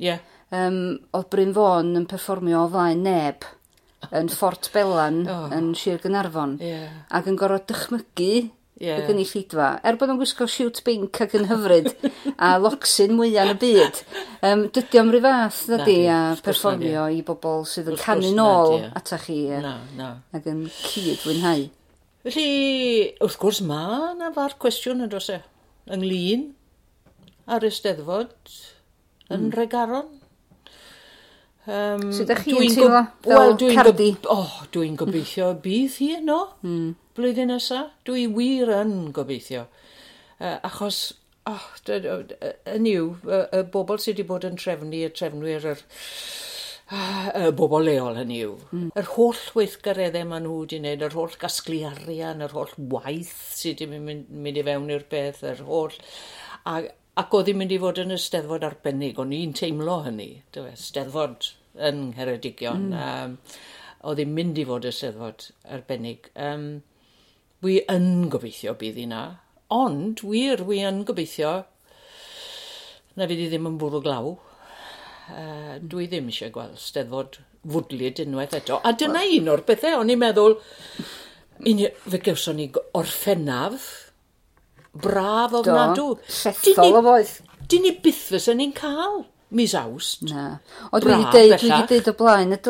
yeah. 0.00 0.22
um, 0.56 0.80
oedd 1.16 1.28
Bryn 1.32 1.52
Fôn 1.56 1.92
yn 2.00 2.06
perfformio 2.10 2.64
o 2.64 2.70
flaen 2.72 3.04
neb 3.04 3.48
yn 4.16 4.32
Fort 4.38 4.70
Belan 4.72 5.26
oh. 5.28 5.50
yn 5.56 5.74
Sir 5.78 6.00
Gynarfon, 6.00 6.56
yeah. 6.64 7.04
ac 7.12 7.28
yn 7.28 7.36
gorfod 7.40 7.68
dychmygu 7.68 8.32
yeah. 8.80 9.00
y 9.00 9.06
gynulleidfa. 9.06 9.68
Er 9.84 9.98
bod 10.00 10.10
nhw'n 10.10 10.20
gwisgo 10.20 10.48
siwt 10.50 10.80
bink 10.86 11.20
ac 11.22 11.36
yn 11.38 11.46
hyfryd 11.50 11.90
a 12.36 12.54
locsyn 12.64 13.12
mwyaf 13.18 13.50
yn 13.50 13.52
y 13.52 13.58
byd, 13.60 14.00
um, 14.48 14.64
dydy 14.72 15.02
o'm 15.02 15.12
rhyw 15.12 15.26
fath 15.26 15.60
ydy 15.76 15.98
a 16.10 16.20
perfformio 16.44 17.04
i 17.12 17.20
bobl 17.26 17.66
sydd 17.68 17.92
yn 17.92 18.00
canu 18.00 18.32
nôl 18.36 18.78
yeah. 18.78 18.96
atach 18.96 19.28
chi 19.28 19.42
no, 19.60 19.76
no. 19.98 20.14
ac 20.36 20.48
yn 20.50 20.64
cyd 20.80 21.20
fwynhau. 21.20 21.68
Felly, 22.20 23.14
wrth 23.24 23.38
gwrs, 23.40 23.62
mae 23.64 24.10
yna 24.10 24.28
far 24.34 24.52
cwestiwn 24.60 25.06
yn 25.06 25.12
dros 25.12 25.30
e. 25.32 25.38
Ynglyn 25.88 26.50
ar 27.48 27.64
Eisteddfod 27.64 28.56
yn 29.32 29.46
mm. 29.46 29.54
Regaron. 29.56 30.10
Um, 31.70 32.10
so, 32.12 32.26
ydych 32.26 32.42
chi'n 32.44 32.74
teimlo 32.74 33.00
fel 33.24 33.32
well, 33.32 33.54
dwi 33.60 33.72
cardi? 33.76 34.10
oh, 34.32 34.52
dwi'n 34.74 34.98
gobeithio 35.00 35.48
mm. 35.54 35.62
bydd 35.64 35.96
hi 36.00 36.10
yno 36.18 36.38
mm. 36.60 36.86
blwyddyn 37.16 37.52
nesa. 37.54 37.86
Dwi 38.04 38.26
wir 38.36 38.74
yn 38.82 38.94
gobeithio. 39.16 39.64
Uh, 40.36 40.58
achos, 40.66 41.00
oh, 41.48 41.66
yn 41.88 42.88
yw, 42.90 43.14
y, 43.24 43.42
y 43.60 43.64
bobl 43.72 43.96
sydd 43.96 44.18
wedi 44.18 44.28
bod 44.28 44.44
yn 44.48 44.60
trefnu, 44.60 45.06
y 45.06 45.12
trefnwyr, 45.16 45.70
yr 45.72 45.84
y 47.40 47.50
bobl 47.56 47.84
leol 47.86 48.18
hynny 48.18 48.40
yw. 48.44 48.54
Mm. 48.74 48.88
Yr 48.98 49.10
holl 49.14 49.42
weithgareddau 49.56 50.26
maen 50.30 50.46
nhw 50.46 50.56
wedi 50.62 50.80
wneud, 50.80 51.04
yr 51.06 51.16
holl 51.18 51.36
gasglu 51.40 51.82
arian, 51.90 52.42
yr 52.46 52.54
holl 52.56 52.72
waith 52.92 53.34
sydd 53.54 53.84
wedi 53.84 54.00
mynd, 54.06 54.30
mynd 54.30 54.58
i 54.58 54.66
fewn 54.66 54.94
i'r 54.96 55.06
beth, 55.12 55.44
yr 55.52 55.62
holl... 55.68 55.94
A, 56.68 56.80
ac 57.20 57.34
oedd 57.36 57.50
hi'n 57.50 57.58
mynd 57.60 57.74
i 57.74 57.80
fod 57.82 58.00
yn 58.02 58.14
ysteddfod 58.14 58.66
arbennig, 58.66 59.18
o'n 59.22 59.34
i'n 59.36 59.54
teimlo 59.56 60.00
hynny, 60.06 60.30
ysteddfod 60.50 61.50
e? 61.50 61.90
yn 61.90 62.02
Ngheredigion. 62.10 62.90
Mm. 62.90 63.00
Um, 63.00 63.36
oedd 64.10 64.22
hi'n 64.22 64.34
mynd 64.36 64.58
i 64.58 64.66
fod 64.68 64.88
y 64.88 64.92
steddfod 64.94 65.50
arbennig. 65.76 66.30
Um, 66.34 66.68
wi 67.64 67.80
yn 67.92 68.30
gobeithio 68.32 68.74
bydd 68.80 68.98
hi 68.98 69.06
na, 69.10 69.24
ond 69.70 70.24
wir 70.26 70.64
wi 70.66 70.80
yn 70.88 71.04
gobeithio 71.08 71.60
na 73.14 73.26
fydd 73.28 73.44
hi 73.44 73.50
ddim 73.52 73.68
yn 73.70 73.78
bwrw 73.80 74.02
glaw. 74.04 74.32
Uh, 75.30 75.76
dwi 75.78 76.08
ddim 76.10 76.30
eisiau 76.30 76.50
gweld 76.54 76.78
steddfod 76.80 77.38
fwdlid 77.70 78.22
unwaith 78.24 78.56
eto. 78.58 78.80
A 78.82 78.92
dyna 78.98 79.22
un 79.36 79.50
o'r 79.52 79.62
bethau, 79.68 80.00
o'n 80.00 80.10
i'n 80.10 80.20
meddwl, 80.20 80.56
un, 81.70 81.82
fe 82.14 82.20
gewson 82.24 82.58
ni 82.58 82.66
orffennaf, 82.98 83.86
braf 85.04 85.54
ofnadw. 85.60 85.94
Do, 86.00 86.08
llethol 86.40 86.98
o 86.98 87.04
foedd. 87.06 87.36
Dyn 87.70 87.86
ni 87.86 87.94
byth 88.02 88.24
fysa'n 88.32 88.58
ni'n 88.58 88.74
cael 88.74 89.22
mis 89.54 89.74
awst. 89.78 90.26
Na. 90.30 90.48
O, 90.90 90.98
dwi 90.98 91.14
wedi 91.14 91.30
deud, 91.36 91.56
dwi 91.60 91.72
wedi 91.76 91.94
deud 91.94 92.10
o 92.10 92.16
blaen, 92.18 92.56
y 92.56 92.60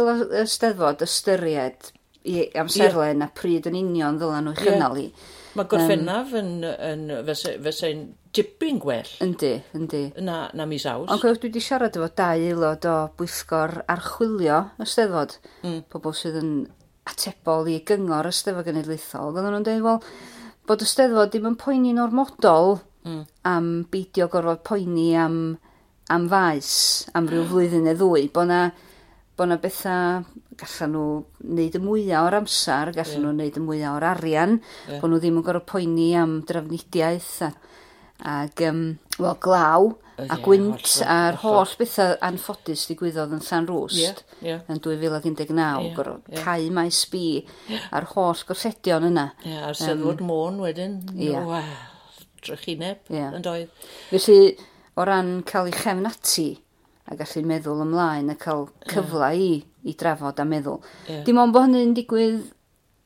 y 0.42 0.46
steddfod 0.48 1.04
ystyried 1.06 1.92
i 2.28 2.44
amserlen 2.60 3.22
yeah. 3.22 3.30
a 3.30 3.36
pryd 3.40 3.68
yn 3.70 3.78
union 3.80 4.20
ddylan 4.20 4.50
nhw'n 4.50 4.60
chynnal 4.60 4.98
i. 5.00 5.08
Yeah 5.08 5.36
Mae 5.58 5.66
gorffennaf 5.70 6.34
um, 6.38 6.50
yn, 6.62 7.06
yn 7.10 7.24
fysa'n 7.26 8.02
dipyn 8.36 8.78
gwell. 8.82 9.08
Yndi, 9.24 9.54
yndi. 9.74 10.02
Na, 10.22 10.44
na 10.54 10.66
mis 10.70 10.84
aws. 10.86 11.08
Ond 11.10 11.22
gwelwch, 11.22 11.40
dwi 11.42 11.50
wedi 11.50 11.62
siarad 11.64 11.96
efo 11.98 12.10
dau 12.20 12.44
aelod 12.44 12.86
o 12.86 12.96
bwyllgor 13.18 13.80
archwilio 13.90 14.60
y 14.78 14.86
steddfod. 14.86 15.38
Mm. 15.64 15.80
Pobl 15.90 16.14
sydd 16.16 16.38
yn 16.38 16.52
atebol 17.10 17.70
i 17.72 17.80
gyngor 17.86 18.30
y 18.30 18.34
steddfod 18.36 18.68
genedlaethol. 18.68 19.32
Oedden 19.32 19.50
nhw'n 19.56 19.66
dweud, 19.66 19.82
wel, 19.88 19.98
bod 20.70 20.84
y 20.86 20.88
steddfod 20.90 21.32
ddim 21.34 21.50
yn 21.50 21.58
poeni 21.58 21.96
normodol 21.96 22.78
mm. 23.08 23.24
am 23.50 23.72
beidio 23.90 24.30
gorfod 24.30 24.62
poeni 24.70 25.08
am, 25.18 25.40
am 26.14 26.30
faes, 26.30 26.72
am 27.18 27.26
ryw 27.30 27.42
flwyddyn 27.50 27.88
neu 27.88 27.98
ddwy. 27.98 28.28
Bo 28.34 28.46
na, 28.46 28.68
bo 29.34 29.50
na 29.50 29.58
bethau 29.58 30.22
gallan 30.60 30.94
nhw 30.94 31.06
wneud 31.46 31.78
y 31.78 31.80
mwyaf 31.82 32.28
o'r 32.28 32.38
amser, 32.40 32.92
gallan 32.96 33.16
yeah. 33.16 33.24
nhw 33.24 33.32
wneud 33.34 33.58
y 33.58 33.64
mwyaf 33.64 33.96
o'r 33.96 34.06
arian, 34.12 34.60
yeah. 34.88 35.00
bod 35.00 35.12
nhw 35.12 35.20
ddim 35.22 35.40
yn 35.40 35.46
gorfod 35.46 35.68
poeni 35.70 36.10
am 36.20 36.38
drafnidiaeth 36.48 37.32
a, 37.46 37.50
ag 38.30 38.64
um, 38.68 38.84
wel, 39.16 39.36
glaw 39.40 39.90
a 40.20 40.36
gwynt 40.44 40.98
a'r 41.08 41.38
holl 41.40 41.70
bethau 41.80 42.16
anffodus 42.26 42.82
digwyddodd 42.90 43.32
yn 43.32 43.44
Llan 43.46 43.68
Rwst 43.70 44.00
yeah, 44.00 44.18
yeah. 44.44 44.64
yn 44.68 44.82
2019, 44.84 45.56
yeah, 45.56 45.94
gorfod 45.96 46.28
yeah. 46.28 46.44
cau 46.44 46.66
maes 46.76 47.04
bi 47.12 47.24
yeah. 47.40 47.86
a'r 47.96 48.08
holl 48.12 48.44
gorsedion 48.48 49.08
yna. 49.08 49.30
Ie, 49.44 49.54
yeah, 49.54 49.68
a'r 49.70 49.78
sylwod 49.80 50.20
um, 50.20 50.32
môn 50.32 50.60
wedyn, 50.64 51.00
yeah. 51.16 51.46
wow, 51.48 51.72
drychineb 52.44 53.08
yeah. 53.12 53.32
yn 53.36 53.46
doedd. 53.46 53.88
Felly, 54.10 54.56
o 55.00 55.06
ran 55.08 55.38
cael 55.48 55.70
ei 55.70 55.78
chefn 55.80 56.08
ati 56.10 56.50
a 57.10 57.16
gallu 57.18 57.46
meddwl 57.48 57.84
ymlaen 57.86 58.30
a 58.30 58.36
cael 58.38 58.68
cyfle 58.90 59.32
yeah. 59.32 59.40
i 59.40 59.69
i 59.88 59.94
drafod 59.98 60.40
a 60.40 60.46
meddwl. 60.48 60.80
Yeah. 61.08 61.22
Dim 61.26 61.40
ond 61.40 61.54
bod 61.54 61.68
hynny'n 61.68 61.94
digwydd, 61.96 62.40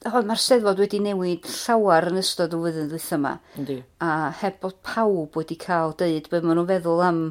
mae'r 0.04 0.40
steddfod 0.40 0.80
wedi 0.82 1.00
newid 1.02 1.46
llawer 1.48 2.10
yn 2.10 2.20
ystod 2.20 2.54
y 2.54 2.60
wyddyn 2.60 2.90
ddwyth 2.90 3.12
yma. 3.16 3.36
Yndi. 3.60 3.78
A 4.04 4.10
heb 4.42 4.60
bod 4.64 4.80
pawb 4.84 5.38
wedi 5.38 5.56
cael 5.60 5.94
dweud 5.98 6.28
be 6.30 6.42
maen 6.42 6.58
nhw'n 6.58 6.70
feddwl 6.72 7.04
am 7.04 7.22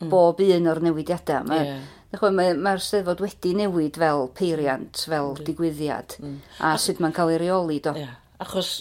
mm. 0.00 0.08
bob 0.10 0.42
un 0.46 0.70
o'r 0.72 0.82
newidiadau. 0.84 1.46
Mae'r 1.50 1.70
yeah. 1.70 2.34
mae, 2.40 2.56
mae 2.56 2.82
steddfod 2.82 3.22
wedi 3.24 3.54
newid 3.60 4.00
fel 4.00 4.26
peiriant, 4.36 5.04
fel 5.06 5.32
Yndi. 5.34 5.46
digwyddiad, 5.50 6.18
mm. 6.22 6.36
a 6.60 6.74
a 6.74 6.82
sut 6.82 7.02
mae'n 7.02 7.14
cael 7.16 7.34
ei 7.36 7.40
reoli 7.44 7.78
do. 7.84 7.94
Yeah. 8.00 8.18
Achos, 8.42 8.74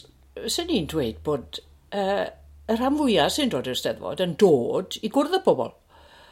sy'n 0.51 0.71
ni'n 0.71 0.89
dweud 0.91 1.21
bod 1.25 1.61
uh, 1.95 2.25
y 2.65 2.77
rhan 2.79 2.97
fwyaf 2.99 3.33
sy'n 3.35 3.51
dod 3.53 3.69
i'r 3.69 3.77
steddfod 3.77 4.23
yn 4.25 4.37
dod 4.41 4.97
i 5.05 5.11
gwrdd 5.13 5.37
y 5.37 5.43
bobl. 5.45 5.73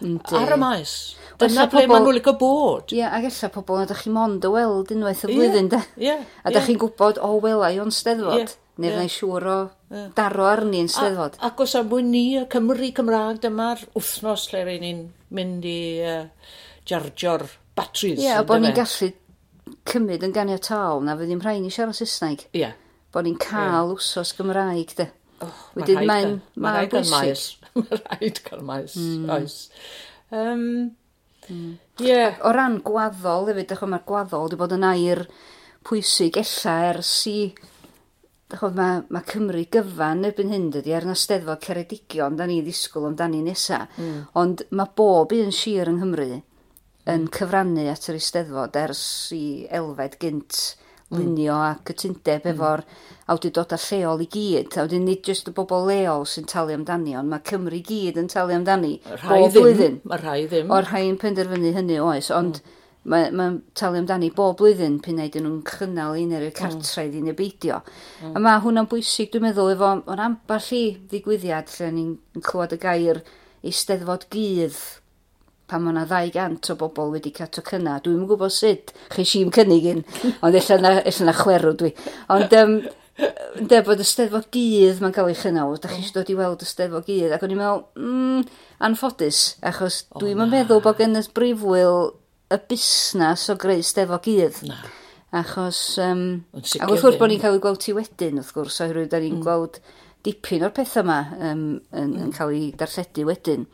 Yndi. 0.03 0.35
Ar 0.35 0.55
y 0.55 0.59
maes 0.59 0.95
dyna 1.45 1.65
ble 1.71 1.85
maen 1.91 2.03
nhw'n 2.05 2.17
licio 2.17 2.33
bod. 2.39 2.91
Ie, 2.93 2.99
yeah, 3.01 3.13
ac 3.17 3.27
ella 3.29 3.49
pobl 3.53 3.79
na 3.79 3.85
ydych 3.87 4.03
chi'n 4.05 4.15
mond 4.17 4.45
o 4.47 4.51
weld 4.55 4.91
unwaith 4.95 5.23
y 5.27 5.31
flwyddyn, 5.31 5.69
yeah, 5.69 5.87
de. 5.95 6.03
Yeah, 6.07 6.27
a 6.43 6.51
ydych 6.51 6.67
chi'n 6.69 6.81
gwybod, 6.83 7.21
o, 7.23 7.31
wela 7.43 7.71
i 7.73 7.79
o'n 7.83 7.93
steddfod. 7.93 8.43
Yeah, 8.43 8.59
Neu 8.83 8.89
yeah. 8.89 9.09
siŵr 9.13 9.43
o 9.53 9.57
daro 10.17 10.47
arni 10.49 10.79
yn 10.81 10.87
steddfod. 10.89 11.35
Ac 11.45 11.59
os 11.61 11.75
am 11.77 11.89
mwyn 11.91 12.07
ni, 12.09 12.23
y 12.41 12.45
Cymru 12.49 12.87
Cymraeg, 12.97 13.41
dyma'r 13.43 13.83
wythnos 13.93 14.47
lle 14.49 14.63
rhaid 14.65 14.81
ni'n 14.81 15.03
mynd 15.37 15.67
i 15.69 15.79
uh, 16.01 16.23
jarjor 16.89 17.45
batteries. 17.77 18.17
Ie, 18.21 18.29
yeah, 18.31 18.39
a 18.41 18.47
bod 18.49 18.63
ni'n 18.63 18.73
gallu 18.77 19.11
cymryd 19.89 20.23
yn 20.25 20.33
ganiataol 20.35 21.03
na 21.05 21.13
fydd 21.19 21.29
ni'n 21.33 21.43
rhaid 21.43 21.61
ni 21.63 21.69
siarad 21.73 21.97
Saesneg. 21.97 22.47
Ie. 22.53 22.63
Yeah. 22.63 22.73
Bod 23.13 23.27
ni'n 23.27 23.37
cael 23.41 23.91
yeah. 23.91 23.99
wsos 23.99 24.33
Gymraeg, 24.39 24.95
de. 24.97 25.07
Oh, 25.43 25.53
Wedyn 25.77 26.05
mae'n 26.09 26.35
ma 26.63 26.73
rhaid 26.79 26.93
cael 26.95 27.09
maes. 27.13 27.45
Mae 27.77 27.99
rhaid 28.01 28.41
cael 28.45 28.65
maes, 28.65 28.97
Mm. 28.97 29.29
oes. 29.37 29.57
Um, 30.33 30.65
Mm. 31.49 31.75
Yeah. 32.01 32.39
O 32.45 32.53
ran 32.55 32.79
gwaddol 32.85 33.51
hefyd, 33.51 33.69
dachod 33.71 33.91
mae'r 33.93 34.07
gwaddol 34.07 34.47
wedi 34.47 34.59
bod 34.59 34.75
yn 34.77 34.87
air 34.87 35.25
pwysig 35.87 36.39
ella 36.39 36.75
ers 36.91 37.13
i 37.31 37.37
mae, 38.61 39.01
mae 39.09 39.25
Cymru 39.27 39.63
gyfan 39.73 40.25
erbyn 40.27 40.53
hyn 40.53 40.69
dydy 40.73 40.93
ar 40.95 41.07
yn 41.07 41.17
steddfod 41.17 41.63
Ceredigion, 41.63 42.37
da 42.37 42.47
ni 42.47 42.61
ddisgwyl 42.61 43.09
amdani 43.09 43.41
nesa. 43.45 43.83
Mm. 43.97 44.19
Ond 44.39 44.65
mae 44.71 44.93
bob 44.95 45.33
un 45.35 45.51
sir 45.51 45.89
yng 45.89 45.99
Nghymru 46.01 46.41
yn 47.13 47.27
cyfrannu 47.35 47.89
at 47.91 48.07
yr 48.09 48.19
Eisteddfod 48.19 48.77
ers 48.79 49.03
i 49.35 49.43
elfed 49.73 50.19
gynt 50.21 50.61
lunio 51.17 51.55
a 51.55 51.73
cytundeb 51.87 52.45
mm. 52.45 52.53
efo'r 52.53 52.83
awdurdoda 53.33 53.79
lleol 53.79 54.23
i 54.23 54.27
gyd. 54.31 54.77
A 54.77 54.85
wedyn 54.85 55.05
nid 55.07 55.23
jyst 55.27 55.49
y 55.49 55.55
bobl 55.55 55.87
leol 55.89 56.25
sy'n 56.29 56.47
talu 56.49 56.75
amdani, 56.75 57.17
ond 57.19 57.31
mae 57.31 57.43
Cymru 57.47 57.81
gyd 57.87 58.19
yn 58.19 58.29
talu 58.31 58.55
amdani. 58.57 58.95
Rhai 59.21 59.43
ddim, 59.45 59.59
blwyddyn. 59.59 59.99
Mae 60.09 60.23
rhai 60.23 60.39
ddim. 60.47 60.71
O'r 60.73 60.89
rhai'n 60.89 61.19
penderfynu 61.21 61.75
hynny 61.77 61.99
oes, 62.03 62.31
ond 62.35 62.59
mm. 62.59 62.79
mae'n 63.13 63.37
ma, 63.39 63.47
talu 63.79 64.01
amdani 64.01 64.31
bob 64.35 64.57
blwyddyn 64.61 64.99
pyn 65.05 65.21
na 65.21 65.29
nhw'n 65.29 65.61
cynnal 65.69 66.17
un 66.19 66.35
o'r 66.39 66.49
cartraidd 66.57 67.15
mm. 67.15 67.21
i'n 67.21 67.35
ebeidio. 67.35 67.79
Mm. 68.23 68.33
A 68.35 68.43
mae 68.43 68.65
hwnna'n 68.65 68.89
bwysig, 68.91 69.31
dwi'n 69.33 69.47
meddwl, 69.47 69.71
efo 69.75 69.93
o'n 70.01 70.25
amball 70.27 70.73
i 70.75 70.83
ddigwyddiad 71.11 71.71
lle 71.77 71.93
ni'n 71.95 72.43
clywed 72.43 72.75
y 72.75 72.83
gair 72.83 73.23
eisteddfod 73.63 74.27
gydd 74.33 74.81
pan 75.73 75.81
mae 75.83 75.95
yna 75.95 76.05
200 76.09 76.73
o 76.73 76.79
bobl 76.79 77.15
wedi 77.17 77.33
cato 77.33 77.63
cynna. 77.65 77.97
Dwi'n 78.03 78.21
yn 78.21 78.27
gwybod 78.29 78.53
sut 78.53 78.93
chi 79.13 79.25
si'n 79.27 79.53
cynnig 79.53 79.89
un, 79.89 80.03
ond 80.45 80.57
eich 80.59 80.69
yna, 80.77 80.99
na 81.01 81.35
chwerw 81.37 81.73
dwi. 81.79 81.93
Ond 82.33 82.53
um, 82.59 82.77
de 83.69 83.79
bod 83.85 84.01
y 84.01 84.05
steddfod 84.07 84.49
gydd 84.53 85.01
mae'n 85.01 85.13
cael 85.13 85.29
ei 85.29 85.37
chynnal, 85.37 85.75
da 85.81 85.91
chi 85.91 86.01
eisiau 86.01 86.19
dod 86.19 86.31
i 86.33 86.37
weld 86.37 86.65
y 86.65 86.69
steddfod 86.69 87.07
gydd, 87.09 87.33
ac 87.35 87.45
o'n 87.45 87.53
i'n 87.53 87.61
meddwl, 87.61 87.83
mm, 87.99 88.59
anffodus, 88.89 89.41
achos 89.69 90.03
dwi'n 90.17 90.41
oh, 90.41 90.49
meddwl 90.49 90.81
bod 90.85 90.97
gen 91.01 91.19
y 91.19 91.23
brifwyl 91.37 92.13
y 92.53 92.59
busnes 92.69 93.47
o 93.53 93.57
greu 93.61 93.85
steddfod 93.85 94.25
gydd. 94.29 94.61
Na. 94.69 94.79
Achos, 95.43 95.77
um, 96.01 96.25
ac 96.57 96.73
wrth 96.85 97.05
gwrs 97.05 97.19
bod 97.21 97.31
ni'n 97.31 97.41
cael 97.41 97.57
ei 97.57 97.61
gweld 97.61 97.81
ti 97.81 97.93
wedyn, 97.97 98.41
wrth 98.41 98.53
gwrs, 98.53 98.81
oherwydd 98.85 99.13
da 99.13 99.21
ni'n 99.21 99.39
mm. 99.39 99.45
gweld 99.45 99.79
dipyn 100.23 100.65
o'r 100.65 100.73
pethau 100.75 101.03
yma 101.03 101.19
um, 101.37 101.63
yn, 101.99 102.17
yn 102.21 102.33
cael 102.35 102.53
ei 102.53 102.67
darlledu 102.79 103.25
wedyn. 103.29 103.65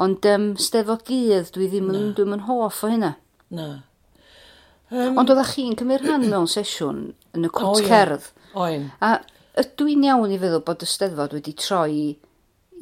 Ond 0.00 0.26
um, 0.30 0.46
steddfod 0.56 1.04
gydd, 1.08 1.52
dwi 1.54 1.68
ddim 1.68 1.90
yn, 1.92 1.98
no. 1.98 2.12
dwi'n 2.16 2.36
yn 2.38 2.46
hoff 2.48 2.82
o 2.84 2.90
hynna. 2.92 3.14
Na. 3.52 3.68
Um, 4.92 5.18
Ond 5.20 5.30
oeddech 5.32 5.54
chi'n 5.56 5.76
cymryd 5.80 6.04
rhan 6.06 6.26
mewn 6.28 6.48
sesiwn 6.50 7.04
yn 7.36 7.48
y 7.48 7.50
cwt 7.52 7.84
oh, 7.84 7.86
cerdd. 7.88 8.28
Oen. 8.60 8.90
A 9.04 9.18
ydw 9.60 9.88
i'n 9.92 10.06
iawn 10.08 10.32
i 10.32 10.40
feddwl 10.40 10.64
bod 10.66 10.84
y 10.84 10.88
steddfod 10.88 11.36
wedi 11.36 11.54
troi 11.56 12.16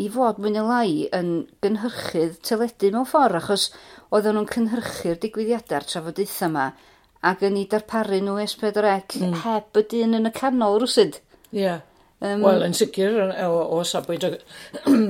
i 0.01 0.07
fod 0.11 0.39
mwy 0.41 0.55
neu 0.55 0.67
lai 0.67 0.93
yn 1.17 1.33
gynhyrchydd 1.65 2.39
teledu 2.47 2.93
mewn 2.95 3.09
ffordd, 3.11 3.39
achos 3.41 3.69
oedden 4.11 4.39
nhw'n 4.39 4.51
cynhyrchu'r 4.55 5.21
digwyddiadau'r 5.23 5.87
trafodaethau 5.91 6.49
yma 6.49 6.67
ac 7.31 7.45
yn 7.47 7.59
ei 7.61 7.69
darparu 7.71 8.23
nhw 8.25 8.39
S4C 8.47 9.21
mm. 9.21 9.39
heb 9.45 9.77
y 9.77 9.85
dyn 9.93 10.17
yn 10.19 10.31
y 10.31 10.35
canol 10.35 10.81
rwsyd. 10.81 11.21
Ie. 11.53 11.63
Yeah. 11.67 11.87
Um, 12.21 12.43
Wel, 12.45 12.67
yn 12.67 12.75
sicr 12.77 13.15
o, 13.47 13.53
o 13.79 13.81
safbwynt 13.89 14.27
yn 14.29 14.37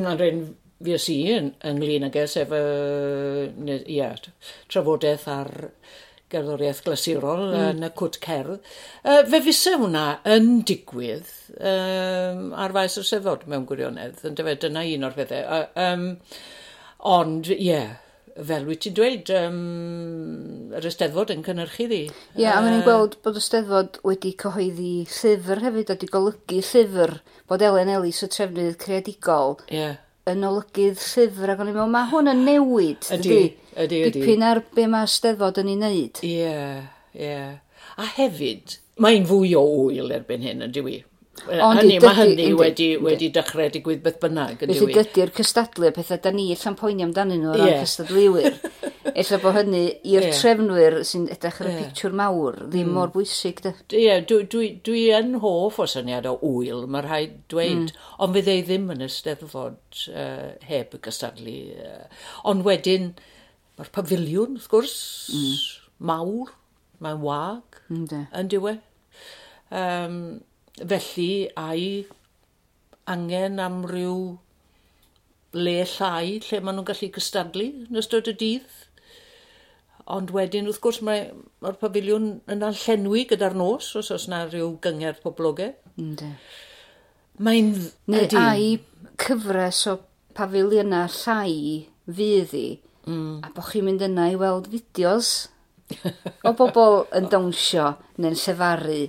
un 0.11 0.43
fi 0.85 0.95
os 0.97 1.09
i 1.13 1.19
yn, 1.35 1.51
ynglyn 1.71 2.07
ag 2.09 2.17
es 2.23 2.37
efo 2.41 2.61
ne, 3.61 3.81
ia, 3.93 4.13
trafodaeth 4.73 5.27
ar 5.31 5.53
gerddoriaeth 6.31 6.85
glasurol 6.87 7.49
mm. 7.49 7.63
yn 7.73 7.87
y 7.89 7.91
cwt 7.99 8.21
cerdd. 8.25 8.69
Uh, 9.03 9.23
fe 9.29 9.41
fysa 9.45 9.77
hwnna 9.81 10.05
yn 10.31 10.61
digwydd 10.69 11.31
um, 11.57 12.51
ar 12.55 12.77
faes 12.77 13.01
y 13.01 13.07
sefod 13.07 13.49
mewn 13.51 13.67
gwirionedd, 13.69 14.23
yn 14.29 14.39
dyfod 14.39 14.57
e? 14.57 14.61
dyna 14.67 14.87
un 14.95 15.09
o'r 15.09 15.17
pethau. 15.19 15.59
Uh, 15.59 15.89
um, 15.89 16.07
ond, 17.11 17.51
ie, 17.51 17.59
yeah, 17.67 17.97
fel 18.47 18.69
wyt 18.69 18.85
ti'n 18.85 18.95
dweud, 18.97 19.33
um, 19.37 19.57
yr 20.79 20.87
Ysteddfod 20.91 21.33
yn 21.35 21.43
cynnyrchu 21.47 21.89
ddi. 21.91 22.05
Ie, 22.09 22.45
yeah, 22.45 22.57
a 22.57 22.63
maen 22.63 22.79
ni'n 22.79 22.87
gweld 22.87 23.19
bod 23.25 23.41
y 23.41 23.43
Ysteddfod 23.43 23.99
wedi 24.07 24.37
cyhoeddi 24.41 24.93
llyfr 25.11 25.65
hefyd, 25.67 25.91
wedi 25.97 26.13
golygu 26.15 26.63
llyfr 26.71 27.19
bod 27.51 27.67
Elen 27.67 27.91
Ellis 27.97 28.23
y 28.25 28.31
trefnydd 28.31 28.79
creadigol. 28.81 29.59
Ie. 29.69 29.83
Yeah 29.83 29.99
yn 30.29 30.45
olygydd 30.47 31.01
llyfr 31.01 31.55
ac 31.55 31.63
o'n 31.63 31.71
i'n 31.71 31.77
meddwl, 31.77 31.93
mae 31.95 32.09
hwn 32.11 32.31
yn 32.33 32.43
newid, 32.47 33.09
ydy, 33.17 33.39
ydy, 33.73 34.01
ydy. 34.09 34.13
Dipyn 34.19 34.45
ar 34.47 34.63
be 34.77 34.87
mae 34.91 35.09
steddfod 35.11 35.61
yn 35.63 35.73
ei 35.73 35.79
wneud. 35.79 36.21
Ie, 36.27 36.35
yeah, 36.43 36.91
ie. 37.15 37.25
Yeah. 37.25 37.55
A 38.01 38.09
hefyd, 38.17 38.77
mae'n 39.01 39.27
fwy 39.29 39.55
o 39.59 39.65
wyl 39.87 40.13
erbyn 40.15 40.45
hyn, 40.45 40.67
ydy 40.69 40.85
wi. 40.85 40.99
Ond 41.49 41.79
hynny, 41.81 41.97
mae 42.03 42.17
hynny 42.19 42.35
yndi, 42.35 42.57
wedi, 42.59 42.87
wedi 43.01 43.29
dechrau 43.33 43.71
digwydd 43.73 44.03
beth 44.05 44.19
bynnag. 44.21 44.61
Felly 44.61 44.95
dydy'r 44.97 45.31
cystadlu, 45.37 45.89
pethau 45.97 46.19
da 46.23 46.33
ni 46.35 46.51
allan 46.53 46.77
poeni 46.77 47.07
amdanyn 47.07 47.41
nhw 47.41 47.53
o 47.53 47.57
ran 47.57 47.71
yeah. 47.71 47.85
cystadluwyr. 47.87 48.59
Ella 49.21 49.39
bod 49.43 49.57
hynny 49.57 49.83
i'r 50.11 50.27
yeah. 50.27 50.37
trefnwyr 50.37 50.99
sy'n 51.09 51.25
edrych 51.33 51.63
ar 51.63 51.71
y 51.71 51.73
yeah. 51.73 51.87
pictiwr 51.87 52.17
mawr 52.21 52.59
ddim 52.67 52.91
mm. 52.91 52.99
mor 52.99 53.15
bwysig. 53.15 53.63
Ie, 53.65 54.19
dwi, 54.29 54.43
dwi, 54.53 54.69
dwi 54.87 55.07
yn 55.17 55.33
hoff 55.43 55.81
o 55.81 55.87
syniad 55.91 56.29
o 56.29 56.35
wyl, 56.43 56.85
mae 56.91 57.07
rhaid 57.07 57.39
dweud, 57.53 57.89
mm. 57.95 58.13
ond 58.27 58.37
fydd 58.37 58.53
ei 58.53 58.67
ddim 58.67 58.91
yn 58.97 59.07
ysteddfod 59.07 60.05
uh, 60.13 60.53
heb 60.69 60.99
y 60.99 61.03
cystadlu. 61.09 61.57
Uh, 61.79 62.29
ond 62.53 62.67
wedyn, 62.69 63.15
mae'r 63.81 63.95
pafiliwn, 63.97 64.61
wrth 64.61 64.71
gwrs, 64.75 65.01
mm. 65.33 65.57
mawr, 66.11 66.53
mae'n 67.01 67.25
wag, 67.25 67.83
mm, 67.89 68.29
yn 68.29 68.53
diwedd. 68.53 68.87
Um, 69.71 70.23
Felly, 70.81 71.51
ai 71.61 72.07
angen 73.11 73.61
am 73.61 73.83
ryw 73.89 74.39
le 75.53 75.77
llai 75.97 76.39
lle 76.47 76.61
maen 76.63 76.79
nhw'n 76.79 76.89
gallu 76.89 77.11
cystadlu 77.17 77.67
yn 77.89 78.01
ystod 78.01 78.31
y 78.31 78.35
dydd. 78.43 78.79
Ond 80.11 80.33
wedyn, 80.35 80.67
wrth 80.71 80.81
gwrs, 80.83 81.01
mae'r 81.07 81.33
mae 81.63 81.77
pafiliwn 81.79 82.29
yn 82.51 82.65
allenwi 82.67 83.27
gyda'r 83.31 83.55
nos, 83.59 83.93
os 83.99 84.11
oes 84.15 84.27
yna 84.31 84.45
rhyw 84.49 84.73
gyngor 84.83 85.21
poblogau. 85.23 85.75
Ynddi. 86.01 86.31
Mae'n... 87.41 87.73
Neu 88.11 88.27
ydy. 88.27 88.41
ai 88.41 89.15
cyfres 89.21 89.85
o 89.91 89.99
pafiliynau 90.37 91.11
llai 91.21 91.55
fydd 92.11 92.55
i, 92.59 92.67
mm. 93.07 93.41
a 93.47 93.53
bod 93.55 93.71
chi'n 93.71 93.87
mynd 93.87 94.05
yna 94.07 94.31
i 94.33 94.39
weld 94.41 94.71
fideos 94.73 95.33
o 96.47 96.53
bobl 96.59 97.05
yn 97.19 97.27
dawnsio 97.31 97.93
neu'n 98.21 98.39
llefaru 98.39 99.01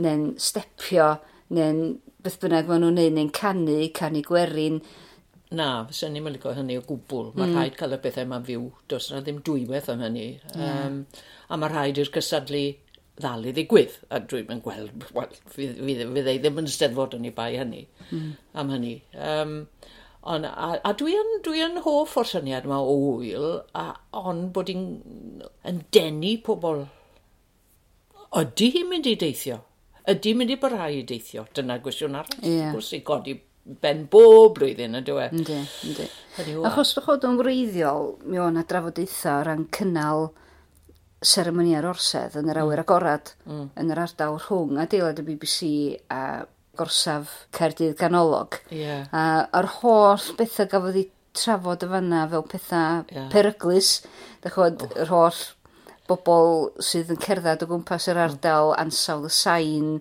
neu'n 0.00 0.26
stepio, 0.40 1.08
neu'n 1.52 1.82
beth 2.22 2.38
bynnag 2.42 2.68
maen 2.70 2.84
nhw'n 2.84 2.98
neud, 3.00 3.16
neu'n 3.16 3.32
canu, 3.34 3.78
canu 3.96 4.22
gwerin. 4.26 4.78
Na, 5.52 5.82
fyswn 5.88 6.14
ni'n 6.14 6.24
mynd 6.24 6.38
myligo 6.38 6.54
hynny 6.56 6.78
o 6.80 6.84
gwbl. 6.86 7.32
Mae 7.36 7.50
mm. 7.50 7.56
rhaid 7.58 7.74
cael 7.80 7.96
y 7.96 7.98
bethau 8.00 8.24
yma 8.24 8.38
fyw. 8.46 8.68
Does 8.88 9.10
yna 9.10 9.20
ddim 9.24 9.42
dwywaith 9.44 9.90
am 9.92 10.04
hynny. 10.06 10.28
Mm. 10.54 10.62
Um, 10.68 11.26
a 11.52 11.58
mae 11.60 11.72
rhaid 11.72 12.00
i'r 12.00 12.12
cysadlu 12.14 12.62
ddal 13.20 13.44
i 13.48 13.52
ddigwydd. 13.52 13.98
A 14.08 14.22
dwi'n 14.24 14.48
mynd 14.48 14.64
gweld, 14.64 15.08
wel, 15.16 15.34
fydd 15.52 15.82
ei 15.82 16.38
ddim 16.40 16.62
yn 16.62 16.70
steddfod 16.72 17.18
yn 17.18 17.28
ei 17.28 17.34
bai 17.36 17.50
hynny. 17.58 17.82
Mm. 18.08 18.30
Am 18.62 18.72
hynny. 18.72 18.94
Um, 19.12 19.58
on, 20.22 20.46
a, 20.48 20.70
a 20.88 20.94
dwi 20.96 21.18
yn, 21.18 21.34
dwi 21.44 21.60
yn 21.66 21.82
hoff 21.84 22.16
o'r 22.22 22.30
syniad 22.30 22.68
yma 22.68 22.80
o 22.80 22.96
wyl, 23.18 23.50
a, 23.76 23.90
on 24.22 24.46
bod 24.56 24.72
i'n 24.72 24.86
yn 25.68 25.84
denu 25.92 26.32
pobl. 26.46 26.86
Ydy 28.40 28.72
hi'n 28.78 28.88
mynd 28.88 29.10
i 29.10 29.18
deithio? 29.20 29.60
Ydy 30.10 30.34
mynd 30.34 30.50
i 30.50 30.58
barhau 30.58 30.90
i 30.90 31.02
deithio? 31.06 31.46
Dyna 31.54 31.78
gwestiwn 31.82 32.18
arall. 32.18 32.38
Ie. 32.42 32.58
Yeah. 32.58 32.74
Gwrs 32.74 32.92
i 32.96 33.02
godi 33.06 33.36
ben 33.62 34.06
bob 34.10 34.56
blwyddyn, 34.56 34.98
ydy 34.98 35.14
we? 35.14 35.26
Ynddi, 35.30 35.58
ynddi. 35.86 36.06
Achos 36.66 36.96
dy 36.96 37.04
chod 37.04 37.26
yn 37.28 37.36
wreiddiol, 37.38 38.16
mi 38.26 38.40
o'n 38.42 38.58
a 38.58 38.64
drafodaethau 38.66 39.38
o 39.38 39.44
ran 39.46 39.68
cynnal 39.76 40.30
seremoni 41.22 41.76
ar 41.78 41.86
orsedd 41.86 42.34
yn 42.40 42.50
yr 42.50 42.58
mm. 42.58 42.64
awyr 42.64 42.82
agorad 42.82 43.30
mm. 43.46 43.68
yn 43.78 43.94
yr 43.94 44.02
ardal 44.02 44.40
rhwng 44.42 44.80
adeilad 44.82 45.22
y 45.22 45.26
BBC 45.28 45.70
a 46.10 46.42
gorsaf 46.78 47.30
Cerdydd 47.54 47.94
ganolog. 48.00 48.58
Yeah. 48.74 49.06
A 49.14 49.46
o'r 49.60 49.70
holl 49.78 50.32
bethau 50.38 50.66
gafodd 50.72 50.98
ei 50.98 51.06
trafod 51.36 51.86
y 51.86 51.90
fanna 51.92 52.24
fel 52.32 52.46
pethau 52.50 53.04
yeah. 53.12 53.28
peryglus, 53.32 54.00
dych 54.42 54.58
chod, 54.58 54.82
oh. 54.88 54.96
yr 55.04 55.12
holl 55.12 55.42
bobl 56.10 56.70
sydd 56.82 57.12
yn 57.14 57.20
cerdded 57.22 57.64
o 57.64 57.70
gwmpas 57.70 58.08
yr 58.10 58.20
ardal, 58.24 58.74
ansawdd 58.80 59.28
y 59.28 59.32
sain, 59.34 59.96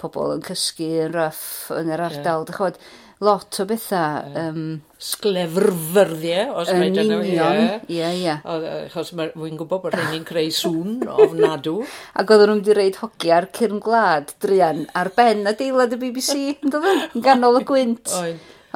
pobl 0.00 0.36
yn 0.36 0.44
cysgu 0.46 0.90
yn 1.06 1.16
rough 1.16 1.70
yn 1.76 1.92
yr 1.92 2.02
ardal, 2.08 2.42
yeah. 2.42 2.48
dychod, 2.50 2.78
lot 3.22 3.60
o 3.62 3.66
bethau. 3.70 4.30
Yeah. 4.32 4.48
Um, 4.48 4.62
Sglefrfyrddiau, 5.02 6.54
os 6.62 6.72
mae 6.74 6.90
dyn 6.94 7.10
nhw. 7.10 7.20
Yn 7.20 7.36
union, 7.36 7.84
ie, 7.86 8.08
ie. 8.22 8.34
Achos 8.42 9.12
wy'n 9.14 9.60
gwybod 9.60 9.84
bod 9.84 9.94
rhaid 9.94 10.10
ni'n 10.14 10.26
creu 10.26 10.50
sŵn 10.56 10.98
ofnadw. 11.10 11.76
Ac 12.18 12.34
oedden 12.34 12.52
nhw'n 12.52 12.64
wedi 12.64 12.76
reid 12.78 12.98
hogi 13.02 13.32
ar 13.34 13.48
cyrn 13.54 13.82
gwlad, 13.82 14.34
drian, 14.42 14.84
ar 14.98 15.12
ben 15.16 15.46
adeilad 15.50 15.94
y 15.94 16.00
BBC, 16.02 16.38
yn 16.62 16.74
dod 16.74 16.88
e? 16.88 16.96
yn 17.12 17.24
ganol 17.24 17.60
y 17.60 17.64
gwynt. 17.68 18.14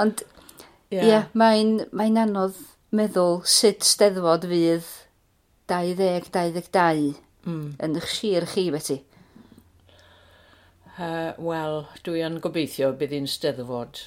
Ond, 0.03 0.23
ie, 0.23 0.99
yeah. 0.99 1.11
yeah, 1.11 1.27
mae'n 1.35 1.81
mae 1.97 2.15
anodd 2.23 2.63
meddwl 2.97 3.41
sut 3.51 3.83
steddfod 3.87 4.47
fydd 4.51 4.87
2022 5.71 7.15
mm. 7.47 7.69
yn 7.83 7.99
eich 8.01 8.09
sir 8.15 8.47
chi 8.51 8.69
beti? 8.75 9.01
Uh, 10.97 11.35
Wel, 11.43 11.83
dwi 12.07 12.23
yn 12.25 12.41
gobeithio 12.45 12.93
bydd 12.97 13.13
hi'n 13.19 13.29
steddfod. 13.29 14.01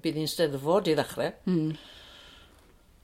Bydd 0.00 0.20
hi'n 0.20 0.30
steddfod 0.30 0.88
i 0.88 0.96
ddechrau. 0.96 1.34
Mm. 1.50 1.72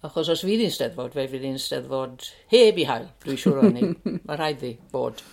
Achos 0.05 0.31
os 0.33 0.45
fydd 0.45 0.63
hi'n 0.65 0.73
steddfod, 0.73 1.13
fe 1.17 1.27
fydd 1.33 1.45
hi'n 1.49 1.61
steddfod 1.61 2.29
heb 2.53 2.81
i 2.81 2.87
hael, 2.89 3.11
dwi'n 3.25 3.41
siŵr 3.41 3.63
o'n 3.65 3.81
i. 3.81 3.91
Mae 4.15 4.39
rhaid 4.39 4.65
i 4.69 4.75
bod. 4.93 5.25